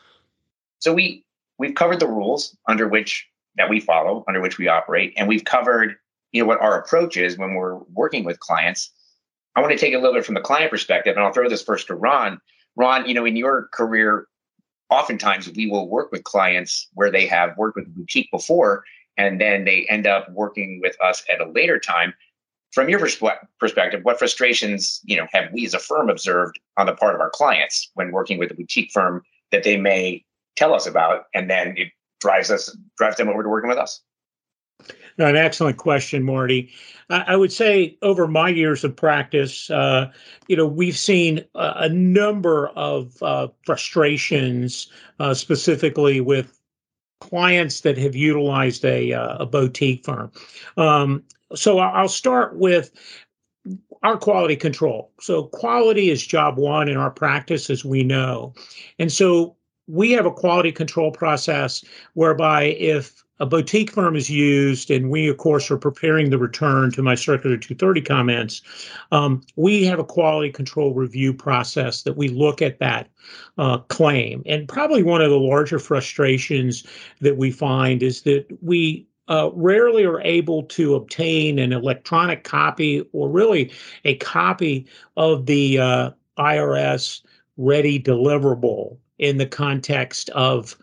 So 0.80 0.92
we 0.92 1.24
we've 1.58 1.74
covered 1.74 2.00
the 2.00 2.08
rules 2.08 2.56
under 2.68 2.88
which 2.88 3.28
that 3.56 3.70
we 3.70 3.80
follow, 3.80 4.24
under 4.28 4.40
which 4.40 4.58
we 4.58 4.68
operate, 4.68 5.12
and 5.16 5.28
we've 5.28 5.44
covered 5.44 5.96
you 6.32 6.42
know 6.42 6.46
what 6.46 6.60
our 6.60 6.78
approach 6.78 7.16
is 7.16 7.38
when 7.38 7.54
we're 7.54 7.78
working 7.94 8.24
with 8.24 8.40
clients. 8.40 8.90
I 9.54 9.60
want 9.60 9.72
to 9.72 9.78
take 9.78 9.94
a 9.94 9.98
little 9.98 10.12
bit 10.12 10.26
from 10.26 10.34
the 10.34 10.40
client 10.40 10.70
perspective, 10.70 11.16
and 11.16 11.24
I'll 11.24 11.32
throw 11.32 11.48
this 11.48 11.62
first 11.62 11.86
to 11.86 11.94
Ron. 11.94 12.40
Ron, 12.76 13.08
you 13.08 13.14
know, 13.14 13.24
in 13.24 13.36
your 13.36 13.68
career, 13.72 14.26
oftentimes 14.90 15.50
we 15.50 15.66
will 15.66 15.88
work 15.88 16.12
with 16.12 16.24
clients 16.24 16.88
where 16.92 17.10
they 17.10 17.26
have 17.26 17.56
worked 17.56 17.76
with 17.76 17.86
a 17.86 17.90
boutique 17.90 18.30
before, 18.30 18.84
and 19.16 19.40
then 19.40 19.64
they 19.64 19.86
end 19.88 20.06
up 20.06 20.30
working 20.30 20.80
with 20.82 20.94
us 21.00 21.24
at 21.32 21.40
a 21.40 21.50
later 21.50 21.78
time. 21.78 22.12
From 22.72 22.90
your 22.90 23.00
perspe- 23.00 23.38
perspective, 23.58 24.00
what 24.02 24.18
frustrations 24.18 25.00
you 25.04 25.16
know 25.16 25.26
have 25.32 25.50
we 25.52 25.64
as 25.64 25.72
a 25.72 25.78
firm 25.78 26.10
observed 26.10 26.60
on 26.76 26.86
the 26.86 26.94
part 26.94 27.14
of 27.14 27.20
our 27.22 27.30
clients 27.30 27.90
when 27.94 28.12
working 28.12 28.38
with 28.38 28.50
a 28.50 28.54
boutique 28.54 28.92
firm 28.92 29.22
that 29.52 29.62
they 29.62 29.78
may 29.78 30.22
tell 30.56 30.74
us 30.74 30.86
about, 30.86 31.24
and 31.34 31.48
then 31.48 31.74
it 31.78 31.88
drives 32.20 32.50
us 32.50 32.76
drives 32.96 33.16
them 33.16 33.28
over 33.28 33.42
to 33.42 33.48
working 33.48 33.68
with 33.68 33.78
us. 33.78 34.02
An 35.18 35.36
excellent 35.36 35.78
question, 35.78 36.22
Marty. 36.22 36.70
I, 37.08 37.24
I 37.28 37.36
would 37.36 37.52
say 37.52 37.96
over 38.02 38.26
my 38.28 38.50
years 38.50 38.84
of 38.84 38.94
practice, 38.94 39.70
uh, 39.70 40.10
you 40.48 40.56
know, 40.56 40.66
we've 40.66 40.96
seen 40.96 41.44
a, 41.54 41.72
a 41.76 41.88
number 41.88 42.68
of 42.68 43.22
uh, 43.22 43.48
frustrations, 43.64 44.90
uh, 45.18 45.32
specifically 45.32 46.20
with 46.20 46.58
clients 47.22 47.80
that 47.80 47.96
have 47.96 48.14
utilized 48.14 48.84
a, 48.84 49.14
uh, 49.14 49.38
a 49.38 49.46
boutique 49.46 50.04
firm. 50.04 50.30
Um, 50.76 51.24
so 51.54 51.78
I'll 51.78 52.08
start 52.08 52.56
with 52.56 52.90
our 54.02 54.18
quality 54.18 54.56
control. 54.56 55.12
So 55.20 55.44
quality 55.44 56.10
is 56.10 56.26
job 56.26 56.58
one 56.58 56.88
in 56.88 56.98
our 56.98 57.10
practice, 57.10 57.70
as 57.70 57.84
we 57.84 58.04
know, 58.04 58.52
and 58.98 59.10
so 59.10 59.56
we 59.86 60.12
have 60.12 60.26
a 60.26 60.32
quality 60.32 60.72
control 60.72 61.10
process 61.10 61.84
whereby 62.14 62.64
if 62.64 63.24
a 63.38 63.46
boutique 63.46 63.90
firm 63.90 64.16
is 64.16 64.30
used, 64.30 64.90
and 64.90 65.10
we, 65.10 65.28
of 65.28 65.36
course, 65.36 65.70
are 65.70 65.76
preparing 65.76 66.30
the 66.30 66.38
return 66.38 66.90
to 66.92 67.02
my 67.02 67.14
Circular 67.14 67.56
230 67.56 68.00
comments. 68.00 68.62
Um, 69.12 69.42
we 69.56 69.84
have 69.84 69.98
a 69.98 70.04
quality 70.04 70.50
control 70.50 70.94
review 70.94 71.34
process 71.34 72.02
that 72.02 72.16
we 72.16 72.28
look 72.28 72.62
at 72.62 72.78
that 72.78 73.10
uh, 73.58 73.78
claim. 73.78 74.42
And 74.46 74.66
probably 74.66 75.02
one 75.02 75.20
of 75.20 75.30
the 75.30 75.38
larger 75.38 75.78
frustrations 75.78 76.84
that 77.20 77.36
we 77.36 77.50
find 77.50 78.02
is 78.02 78.22
that 78.22 78.46
we 78.62 79.06
uh, 79.28 79.50
rarely 79.52 80.04
are 80.04 80.20
able 80.22 80.62
to 80.62 80.94
obtain 80.94 81.58
an 81.58 81.72
electronic 81.72 82.44
copy 82.44 83.04
or 83.12 83.28
really 83.28 83.70
a 84.04 84.14
copy 84.16 84.86
of 85.16 85.44
the 85.46 85.78
uh, 85.78 86.10
IRS 86.38 87.22
ready 87.58 88.00
deliverable 88.00 88.96
in 89.18 89.38
the 89.38 89.46
context 89.46 90.30
of 90.30 90.76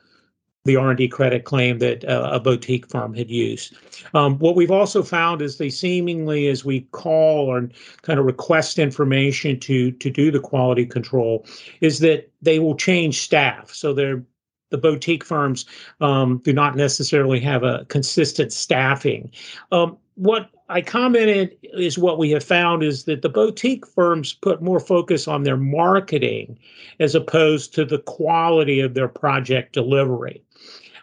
the 0.65 0.75
R&D 0.77 1.09
credit 1.09 1.43
claim 1.43 1.79
that 1.79 2.05
uh, 2.05 2.29
a 2.31 2.39
boutique 2.39 2.89
firm 2.89 3.13
had 3.13 3.29
used. 3.29 3.75
Um, 4.13 4.39
what 4.39 4.55
we've 4.55 4.71
also 4.71 5.03
found 5.03 5.41
is 5.41 5.57
they 5.57 5.69
seemingly, 5.69 6.47
as 6.47 6.63
we 6.63 6.81
call 6.91 7.47
or 7.47 7.69
kind 8.01 8.17
of 8.19 8.25
request 8.25 8.79
information 8.79 9.59
to 9.61 9.91
to 9.91 10.09
do 10.09 10.31
the 10.31 10.39
quality 10.39 10.85
control, 10.85 11.45
is 11.81 11.99
that 11.99 12.31
they 12.41 12.59
will 12.59 12.75
change 12.75 13.19
staff. 13.19 13.73
So 13.73 13.93
they're 13.93 14.23
the 14.69 14.77
boutique 14.79 15.23
firms 15.23 15.65
um, 16.01 16.39
do 16.39 16.51
not 16.51 16.75
necessarily 16.75 17.39
have 17.39 17.61
a 17.61 17.85
consistent 17.89 18.51
staffing. 18.51 19.31
Um, 19.71 19.97
what 20.15 20.49
I 20.69 20.81
commented 20.81 21.57
is 21.61 21.97
what 21.97 22.17
we 22.17 22.31
have 22.31 22.43
found 22.43 22.83
is 22.83 23.05
that 23.05 23.21
the 23.21 23.29
boutique 23.29 23.85
firms 23.85 24.33
put 24.33 24.61
more 24.61 24.79
focus 24.79 25.27
on 25.27 25.43
their 25.43 25.57
marketing 25.57 26.57
as 26.99 27.15
opposed 27.15 27.73
to 27.75 27.85
the 27.85 27.99
quality 27.99 28.79
of 28.79 28.93
their 28.93 29.07
project 29.07 29.73
delivery. 29.73 30.43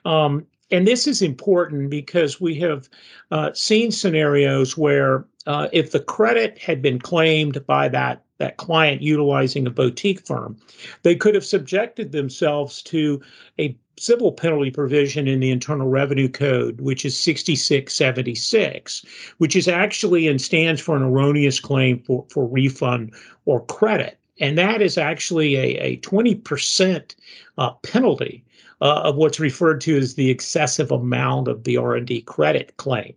Um, 0.05 0.47
and 0.71 0.87
this 0.87 1.07
is 1.07 1.23
important 1.23 1.90
because 1.90 2.40
we 2.40 2.55
have 2.61 2.88
uh, 3.31 3.52
seen 3.52 3.90
scenarios 3.90 4.76
where 4.76 5.26
uh, 5.47 5.69
if 5.73 5.90
the 5.90 6.00
credit 6.00 6.59
had 6.59 6.81
been 6.81 6.99
claimed 6.99 7.64
by 7.67 7.88
that 7.88 8.23
that 8.38 8.57
client 8.57 9.02
utilizing 9.02 9.67
a 9.67 9.71
boutique 9.71 10.26
firm, 10.26 10.57
they 11.02 11.14
could 11.14 11.35
have 11.35 11.45
subjected 11.45 12.11
themselves 12.11 12.81
to 12.81 13.21
a 13.59 13.76
civil 14.00 14.33
penalty 14.33 14.71
provision 14.71 15.28
in 15.28 15.40
the 15.40 15.50
Internal 15.50 15.87
Revenue 15.87 16.28
Code, 16.28 16.80
which 16.80 17.04
is 17.04 17.16
6676, 17.19 19.04
which 19.38 19.54
is 19.54 19.69
actually 19.69 20.26
and 20.26 20.40
stands 20.40 20.80
for 20.80 20.97
an 20.97 21.02
erroneous 21.02 21.61
claim 21.61 21.99
for, 22.00 22.25
for 22.30 22.49
refund 22.49 23.12
or 23.45 23.64
credit. 23.66 24.19
And 24.40 24.57
that 24.57 24.80
is 24.80 24.97
actually 24.97 25.54
a, 25.57 25.76
a 25.78 25.97
20% 25.99 27.14
uh, 27.59 27.71
penalty 27.83 28.42
uh, 28.80 29.02
of 29.02 29.16
what's 29.16 29.38
referred 29.38 29.83
to 29.83 29.99
as 29.99 30.14
the 30.14 30.30
excessive 30.30 30.90
amount 30.90 31.49
of 31.49 31.64
the 31.64 31.76
R&D 31.76 32.23
credit 32.23 32.75
claim. 32.78 33.14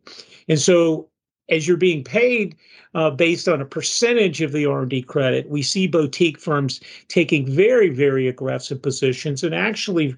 And 0.50 0.60
so 0.60 1.08
as 1.50 1.66
you're 1.66 1.78
being 1.78 2.04
paid 2.04 2.58
uh, 2.94 3.10
based 3.10 3.48
on 3.48 3.62
a 3.62 3.66
percentage 3.66 4.42
of 4.42 4.52
the 4.52 4.66
R&D 4.66 5.04
credit, 5.04 5.50
we 5.50 5.62
see 5.62 5.88
boutique 5.88 6.40
firms 6.40 6.82
taking 7.08 7.50
very, 7.50 7.90
very 7.90 8.28
aggressive 8.28 8.82
positions 8.82 9.44
and 9.44 9.56
actually 9.56 10.18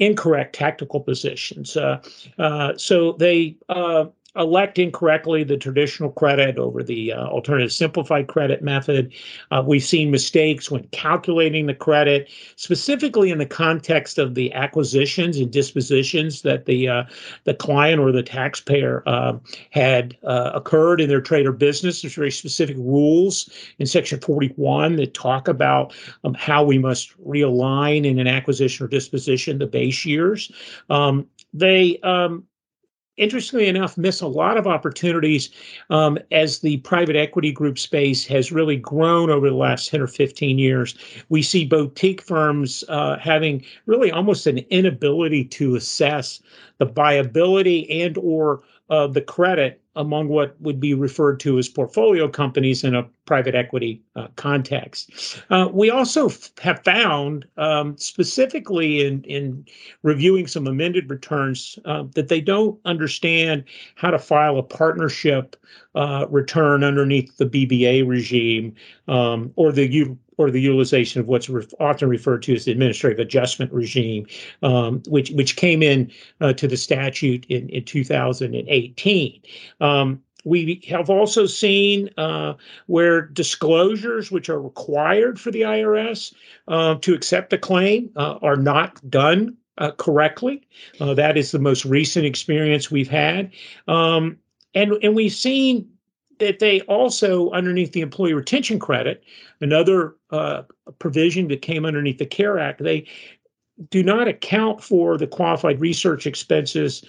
incorrect 0.00 0.54
tactical 0.54 0.98
positions. 0.98 1.76
Uh, 1.76 2.02
uh, 2.38 2.76
so 2.76 3.12
they 3.12 3.56
uh, 3.68 4.06
elect 4.36 4.78
incorrectly 4.78 5.44
the 5.44 5.56
traditional 5.56 6.10
credit 6.10 6.58
over 6.58 6.82
the 6.82 7.12
uh, 7.12 7.26
alternative 7.26 7.72
simplified 7.72 8.28
credit 8.28 8.62
method. 8.62 9.12
Uh, 9.50 9.62
we've 9.66 9.82
seen 9.82 10.10
mistakes 10.10 10.70
when 10.70 10.84
calculating 10.88 11.66
the 11.66 11.74
credit, 11.74 12.30
specifically 12.56 13.30
in 13.30 13.38
the 13.38 13.46
context 13.46 14.18
of 14.18 14.34
the 14.34 14.52
acquisitions 14.52 15.38
and 15.38 15.50
dispositions 15.50 16.42
that 16.42 16.66
the 16.66 16.88
uh, 16.88 17.04
the 17.44 17.54
client 17.54 18.00
or 18.00 18.12
the 18.12 18.22
taxpayer 18.22 19.02
had 19.70 20.16
occurred 20.22 21.00
in 21.00 21.08
their 21.08 21.20
trade 21.20 21.46
or 21.46 21.52
business. 21.52 22.02
There's 22.02 22.14
very 22.14 22.30
specific 22.30 22.76
rules 22.76 23.50
in 23.78 23.86
Section 23.86 24.20
41 24.20 24.96
that 24.96 25.14
talk 25.14 25.48
about 25.48 25.94
um, 26.24 26.34
how 26.34 26.64
we 26.64 26.78
must 26.78 27.18
realign 27.24 28.04
in 28.04 28.18
an 28.18 28.26
acquisition 28.26 28.84
or 28.84 28.88
disposition 28.88 29.58
the 29.58 29.66
base 29.66 30.04
years. 30.04 30.50
Um, 30.88 31.26
they 31.52 31.98
um, 32.02 32.44
interestingly 33.20 33.68
enough, 33.68 33.96
miss 33.96 34.20
a 34.20 34.26
lot 34.26 34.56
of 34.56 34.66
opportunities 34.66 35.50
um, 35.90 36.18
as 36.32 36.60
the 36.60 36.78
private 36.78 37.16
equity 37.16 37.52
group 37.52 37.78
space 37.78 38.26
has 38.26 38.50
really 38.50 38.76
grown 38.76 39.30
over 39.30 39.48
the 39.48 39.56
last 39.56 39.90
10 39.90 40.00
or 40.00 40.06
15 40.06 40.58
years. 40.58 40.94
We 41.28 41.42
see 41.42 41.64
boutique 41.64 42.22
firms 42.22 42.82
uh, 42.88 43.18
having 43.18 43.64
really 43.86 44.10
almost 44.10 44.46
an 44.46 44.58
inability 44.70 45.44
to 45.44 45.76
assess 45.76 46.40
the 46.78 46.86
viability 46.86 48.02
and 48.02 48.16
or 48.18 48.62
uh, 48.88 49.06
the 49.06 49.20
credit 49.20 49.80
among 50.00 50.28
what 50.28 50.60
would 50.60 50.80
be 50.80 50.94
referred 50.94 51.38
to 51.40 51.58
as 51.58 51.68
portfolio 51.68 52.26
companies 52.26 52.82
in 52.82 52.94
a 52.94 53.02
private 53.26 53.54
equity 53.54 54.02
uh, 54.16 54.26
context. 54.36 55.42
Uh, 55.50 55.68
we 55.72 55.90
also 55.90 56.28
f- 56.28 56.50
have 56.58 56.82
found, 56.82 57.46
um, 57.58 57.96
specifically 57.98 59.06
in, 59.06 59.22
in 59.24 59.64
reviewing 60.02 60.46
some 60.46 60.66
amended 60.66 61.08
returns, 61.10 61.78
uh, 61.84 62.04
that 62.14 62.28
they 62.28 62.40
don't 62.40 62.80
understand 62.86 63.62
how 63.94 64.10
to 64.10 64.18
file 64.18 64.58
a 64.58 64.62
partnership 64.62 65.54
uh, 65.94 66.26
return 66.30 66.82
underneath 66.82 67.36
the 67.36 67.46
BBA 67.46 68.08
regime 68.08 68.74
um, 69.06 69.52
or 69.56 69.70
the 69.70 69.86
U- 69.86 70.18
or 70.40 70.50
the 70.50 70.60
utilization 70.60 71.20
of 71.20 71.28
what's 71.28 71.50
re- 71.50 71.66
often 71.78 72.08
referred 72.08 72.42
to 72.42 72.54
as 72.54 72.64
the 72.64 72.72
administrative 72.72 73.18
adjustment 73.18 73.70
regime, 73.72 74.26
um, 74.62 75.02
which 75.06 75.30
which 75.32 75.56
came 75.56 75.82
in 75.82 76.10
uh, 76.40 76.52
to 76.54 76.66
the 76.66 76.78
statute 76.78 77.44
in, 77.50 77.68
in 77.68 77.84
2018. 77.84 79.42
Um, 79.80 80.22
we 80.44 80.82
have 80.88 81.10
also 81.10 81.44
seen 81.44 82.08
uh, 82.16 82.54
where 82.86 83.20
disclosures, 83.20 84.30
which 84.30 84.48
are 84.48 84.60
required 84.60 85.38
for 85.38 85.50
the 85.50 85.60
IRS 85.60 86.32
uh, 86.68 86.94
to 86.94 87.12
accept 87.12 87.52
a 87.52 87.58
claim, 87.58 88.10
uh, 88.16 88.38
are 88.40 88.56
not 88.56 88.98
done 89.10 89.54
uh, 89.76 89.90
correctly. 89.92 90.66
Uh, 90.98 91.12
that 91.12 91.36
is 91.36 91.50
the 91.52 91.58
most 91.58 91.84
recent 91.84 92.24
experience 92.24 92.90
we've 92.90 93.10
had, 93.10 93.52
um, 93.88 94.38
and 94.74 94.92
and 95.02 95.14
we've 95.14 95.34
seen 95.34 95.86
that 96.40 96.58
they 96.58 96.80
also, 96.82 97.50
underneath 97.50 97.92
the 97.92 98.00
employee 98.00 98.34
retention 98.34 98.78
credit, 98.78 99.22
another 99.60 100.16
uh, 100.30 100.62
provision 100.98 101.48
that 101.48 101.62
came 101.62 101.84
underneath 101.84 102.18
the 102.18 102.26
CARE 102.26 102.58
Act, 102.58 102.82
they 102.82 103.06
do 103.88 104.02
not 104.02 104.28
account 104.28 104.82
for 104.82 105.16
the 105.16 105.26
qualified 105.26 105.80
research 105.80 106.26
expenses 106.26 107.02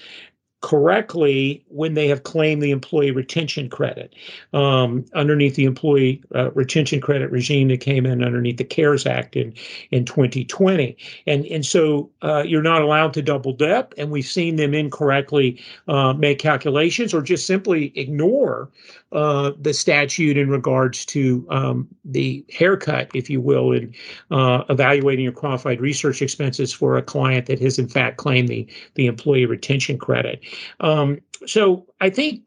correctly 0.62 1.64
when 1.70 1.96
they 1.96 2.08
have 2.08 2.24
claimed 2.24 2.62
the 2.62 2.72
employee 2.72 3.12
retention 3.12 3.68
credit 3.68 4.14
um, 4.54 5.04
underneath 5.16 5.56
the 5.56 5.66
employee 5.66 6.22
uh, 6.36 6.52
retention 6.52 7.02
credit 7.02 7.32
regime 7.32 7.68
that 7.68 7.80
came 7.80 8.06
in 8.06 8.24
underneath 8.24 8.58
the 8.58 8.64
CARES 8.64 9.06
Act 9.06 9.36
in 9.36 9.54
in 9.90 10.06
2020, 10.06 10.96
and 11.26 11.46
and 11.48 11.66
so 11.66 12.10
uh, 12.22 12.44
you're 12.46 12.62
not 12.62 12.82
allowed 12.82 13.14
to 13.14 13.22
double 13.22 13.54
dip, 13.54 13.94
and 13.98 14.12
we've 14.12 14.26
seen 14.26 14.56
them 14.56 14.74
incorrectly 14.74 15.60
uh, 15.88 16.14
make 16.14 16.40
calculations 16.40 17.14
or 17.14 17.22
just 17.22 17.48
simply 17.48 17.92
ignore 17.96 18.70
uh, 19.12 19.52
the 19.60 19.74
statute 19.74 20.38
in 20.38 20.50
regards 20.50 21.06
to 21.06 21.46
um, 21.50 21.88
the 22.06 22.46
haircut, 22.50 23.10
if 23.14 23.30
you 23.30 23.42
will, 23.42 23.72
in 23.72 23.94
uh, 24.30 24.64
evaluating 24.70 25.24
your 25.24 25.34
qualified 25.34 25.82
research 25.82 26.22
expenses 26.22 26.72
for 26.72 26.98
a 26.98 27.02
client 27.02 27.48
that 27.48 27.60
has 27.60 27.78
in 27.78 27.90
fact 27.90 28.18
claimed 28.18 28.48
the 28.48 28.68
the 28.96 29.08
employee 29.08 29.46
retention 29.46 29.98
credit. 29.98 30.42
Um, 30.80 31.20
so 31.46 31.86
I 32.00 32.10
think 32.10 32.42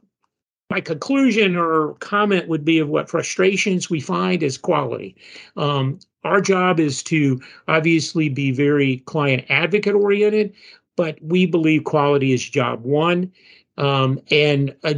my 0.71 0.81
conclusion 0.81 1.57
or 1.57 1.95
comment 2.01 2.49
would 2.49 2.65
be 2.65 2.79
of 2.79 2.89
what 2.89 3.09
frustrations 3.09 3.91
we 3.91 4.01
find 4.01 4.43
is 4.43 4.59
quality. 4.59 5.17
Um, 5.57 5.99
our 6.25 6.41
job 6.41 6.81
is 6.81 7.03
to 7.05 7.41
obviously 7.69 8.29
be 8.29 8.51
very 8.51 8.99
client 9.07 9.45
advocate 9.51 9.95
oriented, 9.95 10.55
but 10.97 11.19
we 11.23 11.47
believe 11.47 11.85
quality 11.85 12.33
is 12.33 12.49
job 12.49 12.83
one. 12.83 13.31
Um, 13.77 14.21
and 14.31 14.75
a 14.85 14.97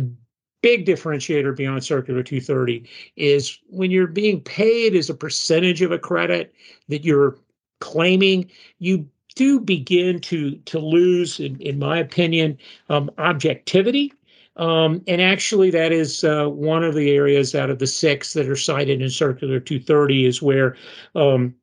big 0.62 0.86
differentiator 0.86 1.56
beyond 1.56 1.84
Circular 1.84 2.22
230 2.22 2.88
is 3.16 3.58
when 3.68 3.90
you're 3.90 4.06
being 4.06 4.40
paid 4.40 4.94
as 4.94 5.10
a 5.10 5.14
percentage 5.14 5.82
of 5.82 5.92
a 5.92 5.98
credit 5.98 6.54
that 6.88 7.04
you're 7.04 7.38
claiming, 7.80 8.50
you 8.78 9.08
do 9.36 9.60
begin 9.60 10.20
to 10.22 10.56
to 10.56 10.80
lose, 10.80 11.38
in, 11.38 11.60
in 11.60 11.78
my 11.78 11.98
opinion, 11.98 12.58
um, 12.90 13.10
objectivity. 13.18 14.12
Um, 14.56 15.02
and 15.06 15.20
actually, 15.20 15.70
that 15.70 15.92
is 15.92 16.24
uh, 16.24 16.46
one 16.46 16.82
of 16.82 16.94
the 16.94 17.12
areas 17.12 17.54
out 17.54 17.70
of 17.70 17.78
the 17.78 17.86
six 17.86 18.32
that 18.32 18.48
are 18.48 18.56
cited 18.56 19.00
in 19.00 19.10
Circular 19.10 19.60
230 19.60 20.26
is 20.26 20.42
where 20.42 20.76
um, 21.14 21.54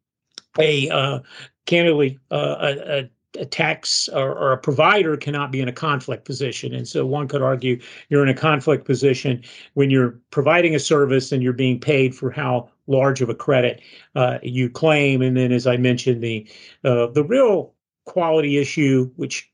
a 0.60 0.90
uh, 0.90 1.20
candidly 1.66 2.20
uh, 2.32 2.56
a, 2.60 3.00
a 3.00 3.10
a 3.40 3.46
tax 3.46 4.08
or, 4.10 4.32
or, 4.38 4.52
a 4.52 4.58
provider 4.60 5.18
cannot 5.18 5.52
be 5.52 5.60
in 5.60 5.68
a 5.68 5.74
conflict 5.74 6.24
position. 6.24 6.72
And 6.72 6.88
so 6.88 7.04
one 7.04 7.28
could 7.28 7.42
argue 7.42 7.82
you're 8.10 8.22
in 8.22 8.30
a 8.30 8.36
conflict 8.36 8.86
position 8.86 9.44
when 9.74 9.90
you're 9.90 10.20
providing 10.30 10.76
a 10.76 10.80
service 10.80 11.32
and 11.32 11.42
you're 11.42 11.52
being 11.52 11.80
paid 11.80 12.14
for 12.14 12.30
how 12.30 12.70
large 12.88 13.22
of 13.22 13.30
a 13.30 13.36
credit 13.36 13.82
uh, 14.16 14.40
you 14.44 14.70
claim. 14.70 15.22
And 15.22 15.38
then, 15.38 15.52
as 15.52 15.68
I 15.68 15.78
mentioned, 15.78 16.24
the 16.24 16.48
uh, 16.84 17.08
the 17.08 17.24
real 17.24 17.74
quality 18.06 18.58
issue, 18.58 19.10
which 19.16 19.50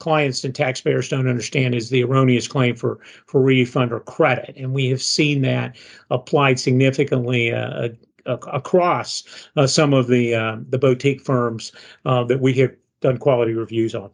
clients 0.00 0.44
and 0.44 0.54
taxpayers 0.54 1.08
don't 1.08 1.28
understand, 1.28 1.74
is 1.74 1.90
the 1.90 2.04
erroneous 2.04 2.48
claim 2.48 2.76
for 2.76 3.00
for 3.26 3.40
refund 3.40 3.92
or 3.92 4.00
credit. 4.00 4.54
And 4.56 4.72
we 4.74 4.88
have 4.88 5.02
seen 5.02 5.42
that 5.42 5.76
applied 6.10 6.58
significantly. 6.58 7.52
Uh, 7.52 7.88
across 8.26 9.22
uh, 9.58 9.66
some 9.66 9.92
of 9.92 10.06
the 10.06 10.34
uh, 10.34 10.56
the 10.70 10.78
boutique 10.78 11.20
firms 11.20 11.72
uh, 12.06 12.24
that 12.24 12.40
we 12.40 12.54
have 12.54 12.74
done 13.02 13.18
quality 13.18 13.52
reviews 13.52 13.94
on. 13.94 14.10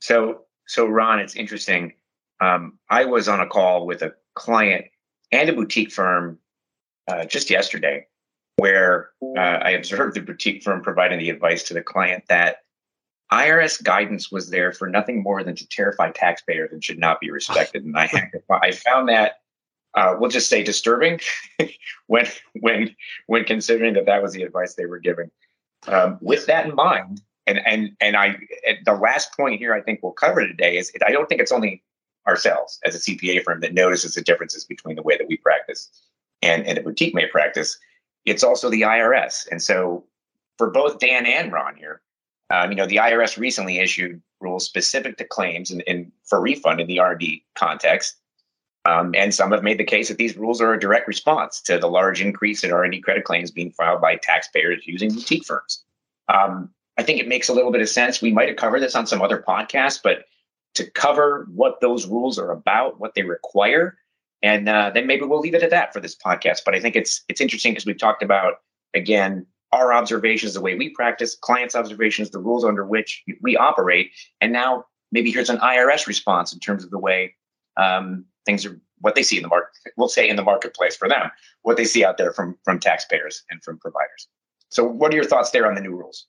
So, 0.00 0.42
so 0.66 0.86
Ron, 0.86 1.18
it's 1.18 1.36
interesting. 1.36 1.92
Um, 2.40 2.78
I 2.90 3.04
was 3.04 3.28
on 3.28 3.40
a 3.40 3.46
call 3.46 3.86
with 3.86 4.02
a 4.02 4.14
client 4.34 4.86
and 5.30 5.48
a 5.48 5.52
boutique 5.52 5.92
firm 5.92 6.38
uh, 7.08 7.24
just 7.24 7.50
yesterday, 7.50 8.06
where 8.56 9.10
uh, 9.36 9.40
I 9.40 9.70
observed 9.70 10.16
the 10.16 10.20
boutique 10.20 10.62
firm 10.62 10.82
providing 10.82 11.18
the 11.18 11.30
advice 11.30 11.62
to 11.64 11.74
the 11.74 11.82
client 11.82 12.24
that 12.28 12.58
IRS 13.32 13.82
guidance 13.82 14.30
was 14.30 14.50
there 14.50 14.72
for 14.72 14.88
nothing 14.88 15.22
more 15.22 15.42
than 15.42 15.56
to 15.56 15.68
terrify 15.68 16.10
taxpayers 16.10 16.72
and 16.72 16.84
should 16.84 16.98
not 16.98 17.20
be 17.20 17.30
respected. 17.30 17.84
And 17.84 17.96
I, 17.96 18.30
I 18.50 18.72
found 18.72 19.08
that 19.08 19.40
uh, 19.94 20.16
we'll 20.18 20.30
just 20.30 20.48
say 20.48 20.62
disturbing 20.62 21.20
when 22.06 22.26
when 22.60 22.94
when 23.26 23.44
considering 23.44 23.94
that 23.94 24.06
that 24.06 24.22
was 24.22 24.32
the 24.32 24.42
advice 24.42 24.74
they 24.74 24.86
were 24.86 24.98
giving. 24.98 25.30
Um, 25.86 26.18
with 26.20 26.46
that 26.46 26.66
in 26.66 26.74
mind, 26.74 27.20
and 27.46 27.60
and 27.66 27.96
and 28.00 28.16
I 28.16 28.36
the 28.84 28.94
last 28.94 29.36
point 29.36 29.58
here 29.58 29.74
I 29.74 29.80
think 29.80 30.00
we'll 30.02 30.12
cover 30.12 30.46
today 30.46 30.76
is 30.76 30.92
I 31.06 31.12
don't 31.12 31.28
think 31.28 31.40
it's 31.40 31.52
only 31.52 31.82
ourselves 32.26 32.80
as 32.84 32.94
a 32.94 32.98
CPA 32.98 33.42
firm 33.44 33.60
that 33.60 33.74
notices 33.74 34.14
the 34.14 34.22
differences 34.22 34.64
between 34.64 34.96
the 34.96 35.02
way 35.02 35.16
that 35.16 35.28
we 35.28 35.36
practice 35.36 35.90
and, 36.42 36.66
and 36.66 36.78
a 36.78 36.82
boutique 36.82 37.14
may 37.14 37.26
practice. 37.26 37.78
It's 38.24 38.44
also 38.44 38.70
the 38.70 38.82
IRS. 38.82 39.46
And 39.50 39.62
so 39.62 40.04
for 40.58 40.70
both 40.70 40.98
Dan 40.98 41.26
and 41.26 41.52
Ron 41.52 41.76
here, 41.76 42.00
um, 42.50 42.70
you 42.70 42.76
know, 42.76 42.86
the 42.86 42.96
IRS 42.96 43.38
recently 43.38 43.78
issued 43.78 44.22
rules 44.40 44.66
specific 44.66 45.16
to 45.18 45.24
claims 45.24 45.70
and, 45.70 45.82
and 45.86 46.12
for 46.24 46.40
refund 46.40 46.80
in 46.80 46.86
the 46.86 46.98
R&D 46.98 47.44
context. 47.54 48.16
Um, 48.86 49.14
and 49.16 49.34
some 49.34 49.50
have 49.52 49.62
made 49.62 49.78
the 49.78 49.84
case 49.84 50.08
that 50.08 50.18
these 50.18 50.36
rules 50.36 50.60
are 50.60 50.74
a 50.74 50.80
direct 50.80 51.08
response 51.08 51.60
to 51.62 51.78
the 51.78 51.86
large 51.86 52.20
increase 52.20 52.62
in 52.62 52.70
R&D 52.70 53.00
credit 53.00 53.24
claims 53.24 53.50
being 53.50 53.70
filed 53.70 54.02
by 54.02 54.16
taxpayers 54.16 54.86
using 54.86 55.10
boutique 55.10 55.46
firms. 55.46 55.82
Um, 56.28 56.70
I 56.98 57.02
think 57.02 57.18
it 57.18 57.28
makes 57.28 57.48
a 57.48 57.54
little 57.54 57.72
bit 57.72 57.80
of 57.80 57.88
sense. 57.88 58.20
We 58.20 58.32
might 58.32 58.48
have 58.48 58.58
covered 58.58 58.80
this 58.80 58.94
on 58.94 59.06
some 59.06 59.22
other 59.22 59.42
podcasts, 59.46 60.00
but 60.02 60.26
to 60.74 60.90
cover 60.90 61.48
what 61.54 61.80
those 61.80 62.06
rules 62.06 62.38
are 62.38 62.50
about, 62.50 63.00
what 63.00 63.14
they 63.14 63.22
require, 63.22 63.96
and 64.44 64.68
uh, 64.68 64.90
then 64.92 65.06
maybe 65.06 65.24
we'll 65.24 65.40
leave 65.40 65.54
it 65.54 65.62
at 65.62 65.70
that 65.70 65.92
for 65.92 66.00
this 66.00 66.14
podcast. 66.14 66.60
But 66.64 66.74
I 66.74 66.80
think 66.80 66.94
it's 66.94 67.24
it's 67.28 67.40
interesting 67.40 67.72
because 67.72 67.86
we've 67.86 67.98
talked 67.98 68.22
about 68.22 68.56
again 68.92 69.46
our 69.72 69.92
observations, 69.92 70.54
the 70.54 70.60
way 70.60 70.76
we 70.76 70.90
practice, 70.90 71.34
clients' 71.34 71.74
observations, 71.74 72.30
the 72.30 72.38
rules 72.38 72.64
under 72.64 72.86
which 72.86 73.24
we 73.40 73.56
operate, 73.56 74.12
and 74.40 74.52
now 74.52 74.84
maybe 75.10 75.32
here's 75.32 75.50
an 75.50 75.56
IRS 75.58 76.06
response 76.06 76.52
in 76.52 76.60
terms 76.60 76.84
of 76.84 76.90
the 76.90 76.98
way 76.98 77.34
um, 77.76 78.24
things 78.46 78.64
are, 78.64 78.80
what 79.00 79.16
they 79.16 79.22
see 79.22 79.36
in 79.36 79.42
the 79.42 79.48
market. 79.48 79.70
We'll 79.96 80.08
say 80.08 80.28
in 80.28 80.36
the 80.36 80.42
marketplace 80.42 80.94
for 80.94 81.08
them, 81.08 81.30
what 81.62 81.78
they 81.78 81.86
see 81.86 82.04
out 82.04 82.18
there 82.18 82.32
from 82.32 82.58
from 82.64 82.78
taxpayers 82.78 83.42
and 83.50 83.64
from 83.64 83.78
providers. 83.78 84.28
So, 84.68 84.84
what 84.84 85.10
are 85.12 85.16
your 85.16 85.24
thoughts 85.24 85.52
there 85.52 85.66
on 85.66 85.74
the 85.74 85.80
new 85.80 85.96
rules? 85.96 86.26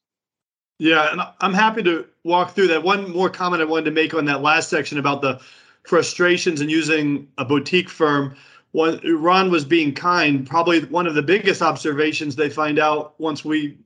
Yeah, 0.79 1.11
and 1.11 1.21
I'm 1.41 1.53
happy 1.53 1.83
to 1.83 2.05
walk 2.23 2.51
through 2.51 2.67
that. 2.67 2.83
One 2.83 3.11
more 3.11 3.29
comment 3.29 3.61
I 3.61 3.65
wanted 3.65 3.85
to 3.85 3.91
make 3.91 4.13
on 4.13 4.25
that 4.25 4.41
last 4.41 4.69
section 4.69 4.97
about 4.97 5.21
the 5.21 5.39
frustrations 5.85 6.61
in 6.61 6.69
using 6.69 7.27
a 7.37 7.45
boutique 7.45 7.89
firm. 7.89 8.35
When 8.71 8.99
Ron 9.21 9.51
was 9.51 9.63
being 9.63 9.93
kind, 9.93 10.45
probably 10.45 10.81
one 10.85 11.07
of 11.07 11.15
the 11.15 11.21
biggest 11.21 11.61
observations 11.61 12.35
they 12.35 12.49
find 12.49 12.77
out 12.77 13.17
once 13.19 13.45
we 13.45 13.77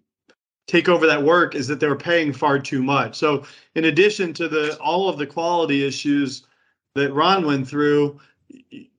take 0.66 0.90
over 0.90 1.06
that 1.06 1.24
work 1.24 1.56
is 1.56 1.68
that 1.68 1.80
they 1.80 1.88
were 1.88 1.96
paying 1.96 2.34
far 2.34 2.60
too 2.60 2.82
much. 2.82 3.16
So, 3.16 3.44
in 3.76 3.86
addition 3.86 4.34
to 4.34 4.48
the 4.48 4.78
all 4.78 5.10
of 5.10 5.18
the 5.18 5.28
quality 5.28 5.86
issues 5.86 6.44
that 6.96 7.14
Ron 7.14 7.46
went 7.46 7.68
through, 7.68 8.20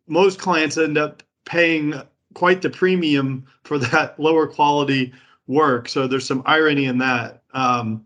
most 0.06 0.38
clients 0.38 0.78
end 0.78 0.98
up 0.98 1.22
paying 1.44 1.94
quite 2.34 2.62
the 2.62 2.70
premium 2.70 3.44
for 3.64 3.78
that 3.78 4.18
lower 4.20 4.46
quality 4.46 5.12
work. 5.46 5.88
So 5.88 6.06
there's 6.06 6.26
some 6.26 6.42
irony 6.46 6.84
in 6.84 6.98
that. 6.98 7.42
Um, 7.52 8.04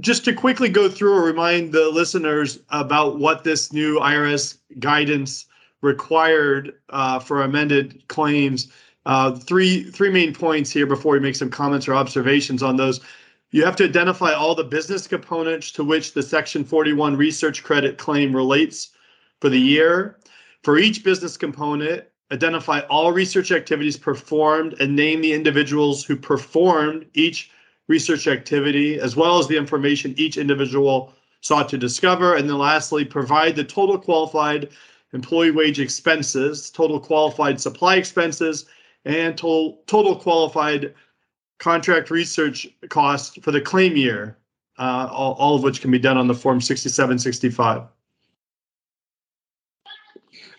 just 0.00 0.24
to 0.24 0.32
quickly 0.32 0.68
go 0.68 0.88
through 0.88 1.14
or 1.14 1.22
remind 1.22 1.72
the 1.72 1.88
listeners 1.90 2.58
about 2.70 3.18
what 3.18 3.44
this 3.44 3.72
new 3.72 3.98
IRS 4.00 4.58
guidance 4.78 5.46
required 5.80 6.74
uh, 6.90 7.18
for 7.18 7.42
amended 7.42 8.02
claims. 8.08 8.68
Uh, 9.06 9.32
three 9.32 9.84
three 9.90 10.10
main 10.10 10.32
points 10.32 10.70
here 10.70 10.86
before 10.86 11.12
we 11.12 11.20
make 11.20 11.36
some 11.36 11.50
comments 11.50 11.86
or 11.86 11.94
observations 11.94 12.62
on 12.62 12.76
those. 12.76 13.00
You 13.50 13.64
have 13.64 13.76
to 13.76 13.84
identify 13.84 14.32
all 14.32 14.54
the 14.54 14.64
business 14.64 15.06
components 15.06 15.70
to 15.72 15.84
which 15.84 16.14
the 16.14 16.22
Section 16.22 16.64
41 16.64 17.16
research 17.16 17.62
credit 17.62 17.98
claim 17.98 18.34
relates 18.34 18.90
for 19.40 19.48
the 19.48 19.60
year. 19.60 20.18
For 20.64 20.78
each 20.78 21.04
business 21.04 21.36
component, 21.36 22.04
identify 22.32 22.80
all 22.88 23.12
research 23.12 23.52
activities 23.52 23.96
performed 23.96 24.74
and 24.80 24.96
name 24.96 25.20
the 25.20 25.34
individuals 25.34 26.04
who 26.04 26.16
performed 26.16 27.06
each 27.12 27.50
research 27.88 28.26
activity, 28.26 28.98
as 28.98 29.16
well 29.16 29.38
as 29.38 29.46
the 29.46 29.56
information 29.56 30.14
each 30.16 30.36
individual 30.36 31.12
sought 31.40 31.68
to 31.68 31.78
discover. 31.78 32.36
And 32.36 32.48
then 32.48 32.58
lastly, 32.58 33.04
provide 33.04 33.56
the 33.56 33.64
total 33.64 33.98
qualified 33.98 34.70
employee 35.12 35.50
wage 35.50 35.80
expenses, 35.80 36.70
total 36.70 36.98
qualified 36.98 37.60
supply 37.60 37.96
expenses, 37.96 38.66
and 39.04 39.36
total, 39.36 39.82
total 39.86 40.16
qualified 40.16 40.94
contract 41.58 42.10
research 42.10 42.66
costs 42.88 43.38
for 43.42 43.52
the 43.52 43.60
claim 43.60 43.96
year, 43.96 44.36
uh, 44.78 45.08
all, 45.10 45.34
all 45.34 45.56
of 45.56 45.62
which 45.62 45.80
can 45.80 45.90
be 45.90 45.98
done 45.98 46.18
on 46.18 46.26
the 46.26 46.34
Form 46.34 46.60
6765. 46.60 47.82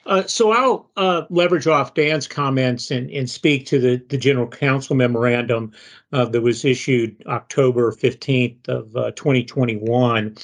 Uh, 0.06 0.24
so 0.24 0.52
I'll 0.52 0.92
uh, 0.98 1.24
leverage 1.30 1.68
off 1.68 1.94
Dan's 1.96 2.28
comments 2.28 2.92
and, 2.92 3.10
and 3.10 3.30
speak 3.30 3.66
to 3.68 3.80
the, 3.80 3.98
the 4.10 4.18
general 4.18 4.48
counsel 4.48 4.96
memorandum 4.96 5.72
uh, 6.14 6.26
that 6.26 6.42
was 6.42 6.64
issued 6.64 7.24
October 7.26 7.92
15th 7.92 8.70
of 8.70 8.94
2021. 9.16 10.38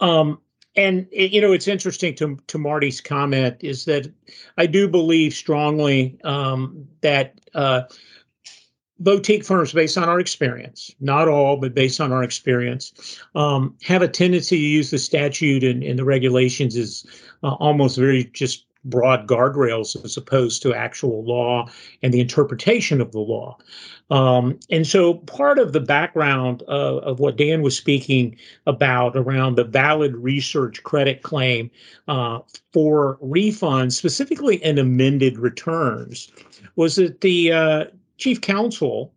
Uh, 0.00 0.04
um, 0.04 0.38
and 0.76 1.06
it, 1.10 1.32
you 1.32 1.40
know, 1.40 1.52
it's 1.52 1.68
interesting 1.68 2.14
to 2.16 2.38
to 2.48 2.58
Marty's 2.58 3.00
comment 3.00 3.56
is 3.60 3.86
that 3.86 4.12
I 4.58 4.66
do 4.66 4.86
believe 4.86 5.32
strongly 5.32 6.18
um, 6.22 6.86
that 7.00 7.40
uh, 7.54 7.82
boutique 8.98 9.44
firms, 9.44 9.72
based 9.72 9.98
on 9.98 10.04
our 10.04 10.20
experience, 10.20 10.94
not 11.00 11.28
all, 11.28 11.56
but 11.56 11.74
based 11.74 12.00
on 12.00 12.12
our 12.12 12.22
experience, 12.22 13.18
um, 13.34 13.74
have 13.82 14.02
a 14.02 14.08
tendency 14.08 14.56
to 14.56 14.62
use 14.62 14.90
the 14.90 14.98
statute 14.98 15.64
and, 15.64 15.82
and 15.82 15.98
the 15.98 16.04
regulations 16.04 16.76
as 16.76 17.06
uh, 17.42 17.54
almost 17.54 17.96
very 17.96 18.24
just 18.34 18.66
broad 18.86 19.26
guardrails 19.26 20.02
as 20.04 20.16
opposed 20.16 20.62
to 20.62 20.74
actual 20.74 21.24
law 21.24 21.68
and 22.02 22.12
the 22.14 22.20
interpretation 22.20 23.00
of 23.00 23.12
the 23.12 23.20
law. 23.20 23.58
Um, 24.10 24.58
and 24.70 24.86
so 24.86 25.14
part 25.14 25.58
of 25.58 25.72
the 25.72 25.80
background 25.80 26.62
of, 26.62 27.02
of, 27.02 27.18
what 27.18 27.36
Dan 27.36 27.62
was 27.62 27.76
speaking 27.76 28.36
about 28.66 29.16
around 29.16 29.56
the 29.56 29.64
valid 29.64 30.14
research 30.14 30.82
credit 30.84 31.22
claim 31.22 31.70
uh, 32.06 32.38
for 32.72 33.18
refunds, 33.20 33.92
specifically 33.92 34.62
in 34.64 34.78
amended 34.78 35.38
returns, 35.38 36.30
was 36.76 36.94
that 36.96 37.20
the 37.20 37.52
uh, 37.52 37.84
chief 38.16 38.40
counsel 38.40 39.12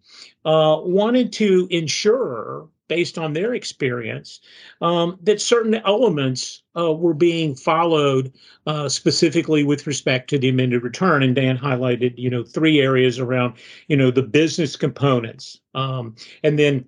uh, 0.46 0.78
wanted 0.82 1.32
to 1.34 1.68
ensure 1.70 2.68
based 2.90 3.18
on 3.18 3.32
their 3.32 3.54
experience, 3.54 4.42
um, 4.82 5.18
that 5.24 5.40
certain 5.40 5.76
elements 5.76 6.62
uh, 6.78 6.92
were 6.92 7.14
being 7.14 7.56
followed 7.56 8.34
uh, 8.68 8.90
specifically 8.90 9.64
with 9.64 9.88
respect 9.88 10.30
to 10.30 10.38
the 10.38 10.50
amended 10.50 10.84
return. 10.84 11.24
And 11.24 11.34
Dan 11.34 11.58
highlighted, 11.58 12.16
you 12.18 12.30
know, 12.30 12.44
three 12.44 12.82
areas 12.82 13.18
around, 13.20 13.54
you 13.88 13.96
know, 13.96 14.12
the 14.12 14.24
business 14.24 14.76
components, 14.76 15.62
um, 15.74 16.16
and 16.44 16.60
then 16.60 16.86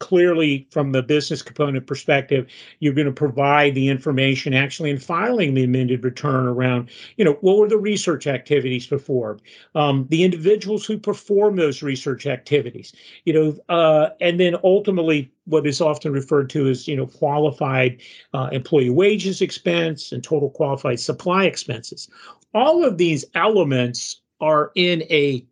clearly 0.00 0.66
from 0.70 0.92
the 0.92 1.02
business 1.02 1.42
component 1.42 1.86
perspective 1.86 2.46
you're 2.80 2.94
going 2.94 3.06
to 3.06 3.12
provide 3.12 3.74
the 3.74 3.88
information 3.88 4.52
actually 4.52 4.90
in 4.90 4.98
filing 4.98 5.54
the 5.54 5.62
amended 5.62 6.02
return 6.02 6.46
around 6.46 6.90
you 7.16 7.24
know 7.24 7.34
what 7.42 7.58
were 7.58 7.68
the 7.68 7.78
research 7.78 8.26
activities 8.26 8.86
before? 8.86 9.38
Um, 9.74 10.06
the 10.10 10.24
individuals 10.24 10.84
who 10.84 10.98
perform 10.98 11.56
those 11.56 11.82
research 11.82 12.26
activities 12.26 12.92
you 13.24 13.32
know 13.32 13.56
uh, 13.68 14.10
and 14.20 14.40
then 14.40 14.56
ultimately 14.64 15.30
what 15.44 15.66
is 15.66 15.80
often 15.80 16.12
referred 16.12 16.48
to 16.50 16.68
as 16.68 16.88
you 16.88 16.96
know 16.96 17.06
qualified 17.06 18.00
uh, 18.34 18.48
employee 18.52 18.90
wages 18.90 19.42
expense 19.42 20.12
and 20.12 20.24
total 20.24 20.50
qualified 20.50 20.98
supply 20.98 21.44
expenses. 21.44 22.08
All 22.54 22.84
of 22.84 22.98
these 22.98 23.24
elements 23.34 24.22
are 24.40 24.72
in 24.74 25.02
a 25.10 25.44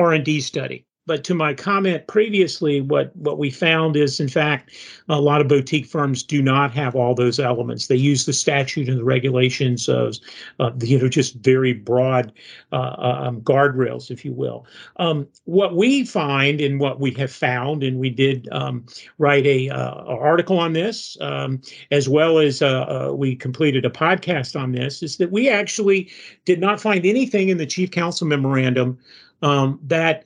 r&d 0.00 0.40
study 0.40 0.84
but 1.06 1.22
to 1.24 1.34
my 1.34 1.52
comment 1.52 2.06
previously, 2.06 2.80
what 2.80 3.14
what 3.16 3.38
we 3.38 3.50
found 3.50 3.96
is, 3.96 4.20
in 4.20 4.28
fact, 4.28 4.70
a 5.08 5.20
lot 5.20 5.40
of 5.40 5.48
boutique 5.48 5.86
firms 5.86 6.22
do 6.22 6.40
not 6.40 6.72
have 6.72 6.96
all 6.96 7.14
those 7.14 7.38
elements. 7.38 7.86
They 7.86 7.96
use 7.96 8.24
the 8.24 8.32
statute 8.32 8.88
and 8.88 8.98
the 8.98 9.04
regulations 9.04 9.88
of, 9.88 10.16
uh, 10.60 10.70
you 10.80 10.98
know, 10.98 11.08
just 11.08 11.34
very 11.36 11.74
broad 11.74 12.32
uh, 12.72 12.94
um, 12.98 13.42
guardrails, 13.42 14.10
if 14.10 14.24
you 14.24 14.32
will. 14.32 14.66
Um, 14.96 15.26
what 15.44 15.76
we 15.76 16.06
find 16.06 16.60
and 16.60 16.80
what 16.80 17.00
we 17.00 17.10
have 17.12 17.32
found, 17.32 17.82
and 17.82 17.98
we 17.98 18.08
did 18.08 18.48
um, 18.52 18.86
write 19.18 19.46
a 19.46 19.68
uh, 19.68 20.04
article 20.06 20.58
on 20.58 20.72
this, 20.72 21.18
um, 21.20 21.60
as 21.90 22.08
well 22.08 22.38
as 22.38 22.62
uh, 22.62 23.08
uh, 23.10 23.12
we 23.12 23.36
completed 23.36 23.84
a 23.84 23.90
podcast 23.90 24.58
on 24.58 24.72
this, 24.72 25.02
is 25.02 25.18
that 25.18 25.30
we 25.30 25.50
actually 25.50 26.10
did 26.46 26.60
not 26.60 26.80
find 26.80 27.04
anything 27.04 27.50
in 27.50 27.58
the 27.58 27.66
chief 27.66 27.90
counsel 27.90 28.26
memorandum 28.26 28.98
um, 29.42 29.78
that 29.82 30.24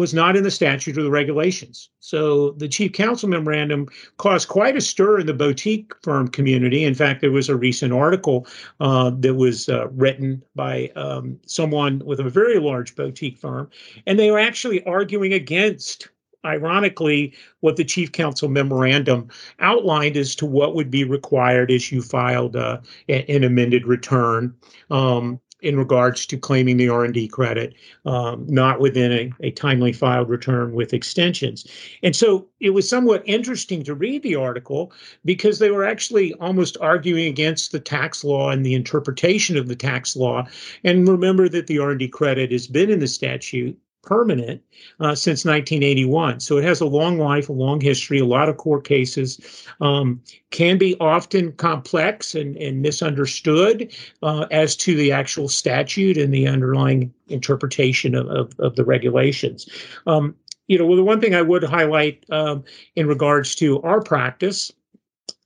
was 0.00 0.14
not 0.14 0.34
in 0.34 0.42
the 0.42 0.50
statute 0.50 0.96
or 0.96 1.02
the 1.02 1.10
regulations. 1.10 1.90
So 1.98 2.52
the 2.52 2.68
chief 2.68 2.92
counsel 2.92 3.28
memorandum 3.28 3.86
caused 4.16 4.48
quite 4.48 4.74
a 4.74 4.80
stir 4.80 5.20
in 5.20 5.26
the 5.26 5.34
boutique 5.34 5.92
firm 6.02 6.26
community. 6.26 6.84
In 6.84 6.94
fact, 6.94 7.20
there 7.20 7.30
was 7.30 7.50
a 7.50 7.56
recent 7.56 7.92
article 7.92 8.46
uh, 8.80 9.10
that 9.18 9.34
was 9.34 9.68
uh, 9.68 9.88
written 9.90 10.42
by 10.56 10.90
um, 10.96 11.38
someone 11.44 12.02
with 12.06 12.18
a 12.18 12.30
very 12.30 12.58
large 12.58 12.96
boutique 12.96 13.36
firm, 13.36 13.68
and 14.06 14.18
they 14.18 14.30
were 14.30 14.38
actually 14.38 14.82
arguing 14.84 15.34
against 15.34 16.08
ironically, 16.46 17.34
what 17.60 17.76
the 17.76 17.84
chief 17.84 18.12
counsel 18.12 18.48
memorandum 18.48 19.28
outlined 19.58 20.16
as 20.16 20.34
to 20.34 20.46
what 20.46 20.74
would 20.74 20.90
be 20.90 21.04
required 21.04 21.70
as 21.70 21.92
you 21.92 22.00
filed 22.00 22.56
uh, 22.56 22.78
an 23.10 23.44
amended 23.44 23.86
return. 23.86 24.54
Um, 24.90 25.38
in 25.62 25.76
regards 25.76 26.26
to 26.26 26.38
claiming 26.38 26.76
the 26.76 26.88
R&D 26.88 27.28
credit, 27.28 27.74
um, 28.06 28.46
not 28.48 28.80
within 28.80 29.12
a, 29.12 29.32
a, 29.40 29.50
timely 29.50 29.92
filed 29.92 30.28
return 30.28 30.72
with 30.72 30.94
extensions. 30.94 31.66
And 32.02 32.14
so 32.14 32.46
it 32.60 32.70
was 32.70 32.88
somewhat 32.88 33.22
interesting 33.26 33.82
to 33.84 33.94
read 33.94 34.22
the 34.22 34.36
article 34.36 34.92
because 35.24 35.58
they 35.58 35.70
were 35.70 35.84
actually 35.84 36.34
almost 36.34 36.76
arguing 36.80 37.26
against 37.26 37.72
the 37.72 37.80
tax 37.80 38.24
law 38.24 38.50
and 38.50 38.64
the 38.64 38.74
interpretation 38.74 39.56
of 39.56 39.68
the 39.68 39.76
tax 39.76 40.16
law. 40.16 40.46
And 40.84 41.08
remember 41.08 41.48
that 41.48 41.66
the 41.66 41.78
R&D 41.78 42.08
credit 42.08 42.52
has 42.52 42.66
been 42.66 42.90
in 42.90 43.00
the 43.00 43.08
statute 43.08 43.78
permanent 44.02 44.62
uh, 45.00 45.14
since 45.14 45.44
1981. 45.44 46.40
So 46.40 46.56
it 46.58 46.64
has 46.64 46.80
a 46.80 46.86
long 46.86 47.18
life, 47.18 47.48
a 47.48 47.52
long 47.52 47.80
history, 47.80 48.18
a 48.18 48.24
lot 48.24 48.48
of 48.48 48.56
court 48.56 48.84
cases, 48.84 49.66
um, 49.80 50.20
can 50.50 50.78
be 50.78 50.96
often 51.00 51.52
complex 51.52 52.34
and, 52.34 52.56
and 52.56 52.82
misunderstood 52.82 53.94
uh, 54.22 54.46
as 54.50 54.76
to 54.76 54.94
the 54.94 55.12
actual 55.12 55.48
statute 55.48 56.16
and 56.16 56.32
the 56.32 56.46
underlying 56.46 57.12
interpretation 57.28 58.14
of, 58.14 58.26
of, 58.28 58.52
of 58.58 58.76
the 58.76 58.84
regulations. 58.84 59.68
Um, 60.06 60.34
you 60.68 60.78
know, 60.78 60.86
well, 60.86 60.96
the 60.96 61.04
one 61.04 61.20
thing 61.20 61.34
I 61.34 61.42
would 61.42 61.64
highlight 61.64 62.24
um, 62.30 62.64
in 62.94 63.06
regards 63.06 63.54
to 63.56 63.82
our 63.82 64.00
practice 64.00 64.70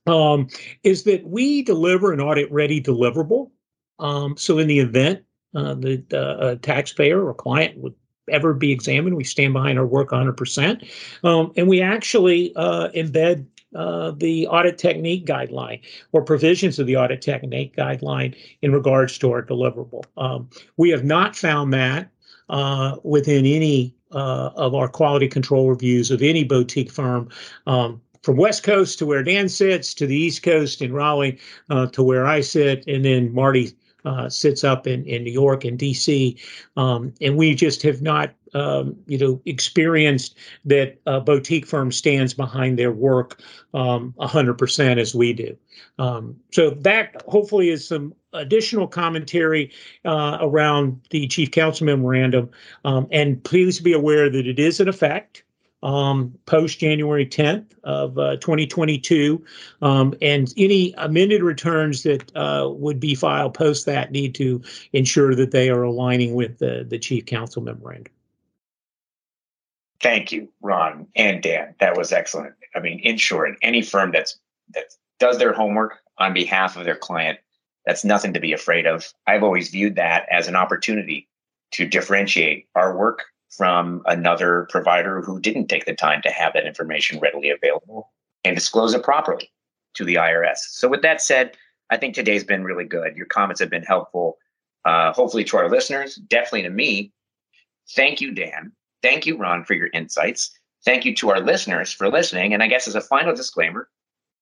um, 0.07 0.47
is 0.83 1.03
that 1.03 1.25
we 1.25 1.63
deliver 1.63 2.13
an 2.13 2.21
audit 2.21 2.51
ready 2.51 2.79
deliverable. 2.79 3.49
Um, 3.97 4.37
so 4.37 4.59
in 4.59 4.67
the 4.67 4.79
event 4.79 5.23
uh, 5.55 5.73
the 5.73 6.03
uh, 6.13 6.55
taxpayer 6.61 7.25
or 7.25 7.33
client 7.33 7.77
would 7.77 7.93
ever 8.29 8.53
be 8.53 8.71
examined. 8.71 9.15
We 9.15 9.23
stand 9.23 9.53
behind 9.53 9.77
our 9.77 9.85
work 9.85 10.09
100%. 10.09 10.87
Um, 11.23 11.51
and 11.55 11.67
we 11.67 11.81
actually 11.81 12.53
uh, 12.55 12.89
embed 12.89 13.45
uh, 13.75 14.11
the 14.11 14.47
audit 14.47 14.77
technique 14.77 15.25
guideline 15.25 15.81
or 16.13 16.21
provisions 16.21 16.79
of 16.79 16.87
the 16.87 16.95
audit 16.95 17.21
technique 17.21 17.75
guideline 17.75 18.35
in 18.61 18.71
regards 18.71 19.17
to 19.19 19.31
our 19.31 19.43
deliverable. 19.43 20.03
Um, 20.17 20.49
we 20.77 20.89
have 20.91 21.03
not 21.03 21.35
found 21.35 21.73
that 21.73 22.09
uh, 22.49 22.95
within 23.03 23.45
any 23.45 23.93
uh, 24.11 24.51
of 24.55 24.73
our 24.75 24.87
quality 24.87 25.27
control 25.27 25.69
reviews 25.69 26.09
of 26.09 26.21
any 26.21 26.43
boutique 26.43 26.91
firm. 26.91 27.29
Um, 27.67 28.01
from 28.23 28.37
West 28.37 28.63
Coast 28.63 28.97
to 28.99 29.05
where 29.05 29.21
Dan 29.21 29.49
sits, 29.49 29.93
to 29.93 30.07
the 30.07 30.15
East 30.15 30.41
Coast 30.41 30.81
in 30.81 30.93
Raleigh, 30.93 31.37
uh, 31.69 31.87
to 31.87 32.01
where 32.01 32.25
I 32.25 32.41
sit, 32.41 32.83
and 32.87 33.05
then 33.05 33.31
Marty 33.33 33.71
uh, 34.05 34.29
sits 34.29 34.63
up 34.63 34.87
in, 34.87 35.05
in 35.05 35.23
New 35.23 35.31
York 35.31 35.65
and 35.65 35.79
DC. 35.79 36.39
Um, 36.77 37.13
and 37.21 37.37
we 37.37 37.55
just 37.55 37.81
have 37.83 38.01
not, 38.01 38.33
um, 38.53 38.95
you 39.07 39.17
know, 39.17 39.41
experienced 39.45 40.37
that 40.65 40.99
a 41.05 41.19
boutique 41.19 41.65
firm 41.65 41.91
stands 41.91 42.33
behind 42.33 42.77
their 42.77 42.91
work 42.91 43.41
um, 43.73 44.13
100% 44.19 44.99
as 44.99 45.15
we 45.15 45.33
do. 45.33 45.57
Um, 45.99 46.35
so 46.51 46.71
that 46.71 47.21
hopefully 47.27 47.69
is 47.69 47.87
some 47.87 48.13
additional 48.33 48.87
commentary 48.87 49.71
uh, 50.03 50.37
around 50.41 51.01
the 51.09 51.27
chief 51.27 51.51
counsel 51.51 51.85
memorandum. 51.85 52.49
Um, 52.83 53.07
and 53.11 53.41
please 53.43 53.79
be 53.79 53.93
aware 53.93 54.29
that 54.29 54.45
it 54.45 54.59
is 54.59 54.79
in 54.79 54.87
effect 54.87 55.44
um, 55.85 56.33
post 56.47 56.79
January 56.79 57.27
10th 57.27 57.77
of 57.83 58.17
uh, 58.17 58.37
2022. 58.37 59.45
Um, 59.83 60.15
and 60.21 60.51
any 60.57 60.93
amended 60.97 61.43
returns 61.43 62.01
that 62.03 62.35
uh, 62.35 62.69
would 62.71 62.99
be 62.99 63.13
filed 63.13 63.53
post 63.53 63.85
that 63.85 64.11
need 64.11 64.33
to 64.35 64.63
ensure 64.93 65.35
that 65.35 65.51
they 65.51 65.69
are 65.69 65.83
aligning 65.83 66.33
with 66.33 66.57
the, 66.57 66.85
the 66.89 66.97
chief 66.97 67.27
counsel 67.27 67.61
memorandum. 67.61 68.11
Thank 70.01 70.31
you, 70.31 70.49
Ron 70.61 71.07
and 71.15 71.41
Dan. 71.41 71.75
That 71.79 71.95
was 71.95 72.11
excellent. 72.11 72.55
I 72.75 72.79
mean, 72.79 72.99
in 72.99 73.17
short, 73.17 73.55
any 73.61 73.81
firm 73.81 74.11
that's 74.11 74.37
that 74.73 74.85
does 75.19 75.37
their 75.37 75.53
homework 75.53 75.99
on 76.17 76.33
behalf 76.33 76.77
of 76.77 76.85
their 76.85 76.97
client, 76.97 77.39
that's 77.85 78.03
nothing 78.03 78.33
to 78.33 78.39
be 78.39 78.53
afraid 78.53 78.87
of. 78.87 79.13
I've 79.25 79.43
always 79.43 79.69
viewed 79.69 79.95
that 79.95 80.27
as 80.29 80.47
an 80.47 80.55
opportunity 80.55 81.29
to 81.71 81.87
differentiate 81.87 82.67
our 82.75 82.97
work 82.97 83.25
from 83.49 84.01
another 84.05 84.67
provider 84.69 85.21
who 85.21 85.39
didn't 85.39 85.67
take 85.67 85.85
the 85.85 85.95
time 85.95 86.21
to 86.21 86.29
have 86.29 86.53
that 86.53 86.65
information 86.65 87.19
readily 87.19 87.49
available 87.49 88.11
and 88.43 88.55
disclose 88.55 88.93
it 88.93 89.03
properly 89.03 89.51
to 89.95 90.03
the 90.03 90.15
IRS. 90.15 90.57
So, 90.57 90.87
with 90.87 91.01
that 91.01 91.21
said, 91.21 91.55
I 91.89 91.97
think 91.97 92.15
today's 92.15 92.43
been 92.43 92.63
really 92.63 92.85
good. 92.85 93.15
Your 93.15 93.27
comments 93.27 93.59
have 93.59 93.69
been 93.69 93.83
helpful, 93.83 94.37
uh, 94.85 95.13
hopefully, 95.13 95.43
to 95.45 95.57
our 95.57 95.69
listeners, 95.69 96.15
definitely 96.15 96.63
to 96.63 96.69
me. 96.69 97.11
Thank 97.95 98.21
you, 98.21 98.33
Dan. 98.33 98.71
Thank 99.01 99.25
you, 99.25 99.37
Ron, 99.37 99.63
for 99.63 99.73
your 99.73 99.89
insights. 99.93 100.51
Thank 100.83 101.05
you 101.05 101.15
to 101.15 101.29
our 101.29 101.39
listeners 101.39 101.91
for 101.91 102.09
listening. 102.09 102.53
And 102.53 102.63
I 102.63 102.67
guess 102.67 102.87
as 102.87 102.95
a 102.95 103.01
final 103.01 103.35
disclaimer, 103.35 103.89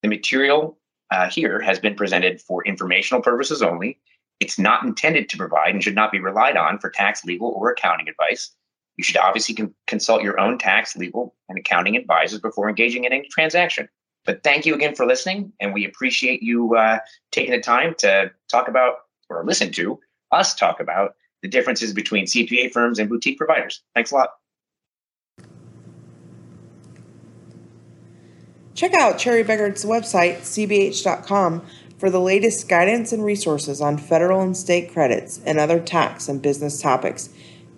the 0.01 0.09
material 0.09 0.77
uh, 1.11 1.29
here 1.29 1.59
has 1.61 1.79
been 1.79 1.95
presented 1.95 2.41
for 2.41 2.65
informational 2.65 3.21
purposes 3.21 3.61
only. 3.61 3.99
It's 4.39 4.59
not 4.59 4.83
intended 4.83 5.29
to 5.29 5.37
provide 5.37 5.73
and 5.73 5.83
should 5.83 5.95
not 5.95 6.11
be 6.11 6.19
relied 6.19 6.57
on 6.57 6.79
for 6.79 6.89
tax, 6.89 7.23
legal, 7.23 7.49
or 7.49 7.71
accounting 7.71 8.09
advice. 8.09 8.51
You 8.97 9.03
should 9.03 9.17
obviously 9.17 9.55
con- 9.55 9.73
consult 9.87 10.23
your 10.23 10.39
own 10.39 10.57
tax, 10.57 10.95
legal, 10.95 11.35
and 11.49 11.57
accounting 11.57 11.97
advisors 11.97 12.39
before 12.39 12.69
engaging 12.69 13.05
in 13.05 13.13
any 13.13 13.27
transaction. 13.27 13.89
But 14.25 14.43
thank 14.43 14.65
you 14.65 14.73
again 14.73 14.95
for 14.95 15.05
listening, 15.05 15.51
and 15.59 15.73
we 15.73 15.85
appreciate 15.85 16.41
you 16.41 16.75
uh, 16.75 16.99
taking 17.31 17.51
the 17.51 17.59
time 17.59 17.93
to 17.99 18.31
talk 18.49 18.67
about 18.67 18.95
or 19.29 19.43
listen 19.45 19.71
to 19.73 19.99
us 20.31 20.55
talk 20.55 20.79
about 20.79 21.15
the 21.41 21.49
differences 21.49 21.93
between 21.93 22.25
CPA 22.25 22.71
firms 22.71 22.99
and 22.99 23.09
boutique 23.09 23.37
providers. 23.37 23.83
Thanks 23.93 24.11
a 24.11 24.15
lot. 24.15 24.29
Check 28.75 28.93
out 28.95 29.19
Cherry 29.19 29.43
Bekaert's 29.43 29.85
website, 29.85 30.39
cbh.com, 30.39 31.61
for 31.99 32.09
the 32.09 32.19
latest 32.19 32.67
guidance 32.67 33.11
and 33.11 33.23
resources 33.23 33.81
on 33.81 33.97
federal 33.97 34.41
and 34.41 34.57
state 34.57 34.91
credits 34.91 35.39
and 35.45 35.59
other 35.59 35.79
tax 35.79 36.27
and 36.27 36.41
business 36.41 36.81
topics. 36.81 37.29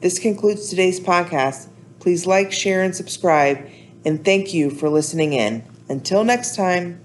This 0.02 0.20
concludes 0.20 0.70
today's 0.70 1.00
podcast. 1.00 1.70
Please 2.00 2.28
like, 2.28 2.52
share, 2.52 2.84
and 2.84 2.96
subscribe, 2.96 3.70
and 4.04 4.24
thank 4.24 4.54
you 4.54 4.70
for 4.70 4.90
listening 4.90 5.34
in. 5.34 5.64
Until 5.90 6.24
next 6.24 6.56
time. 6.56 7.05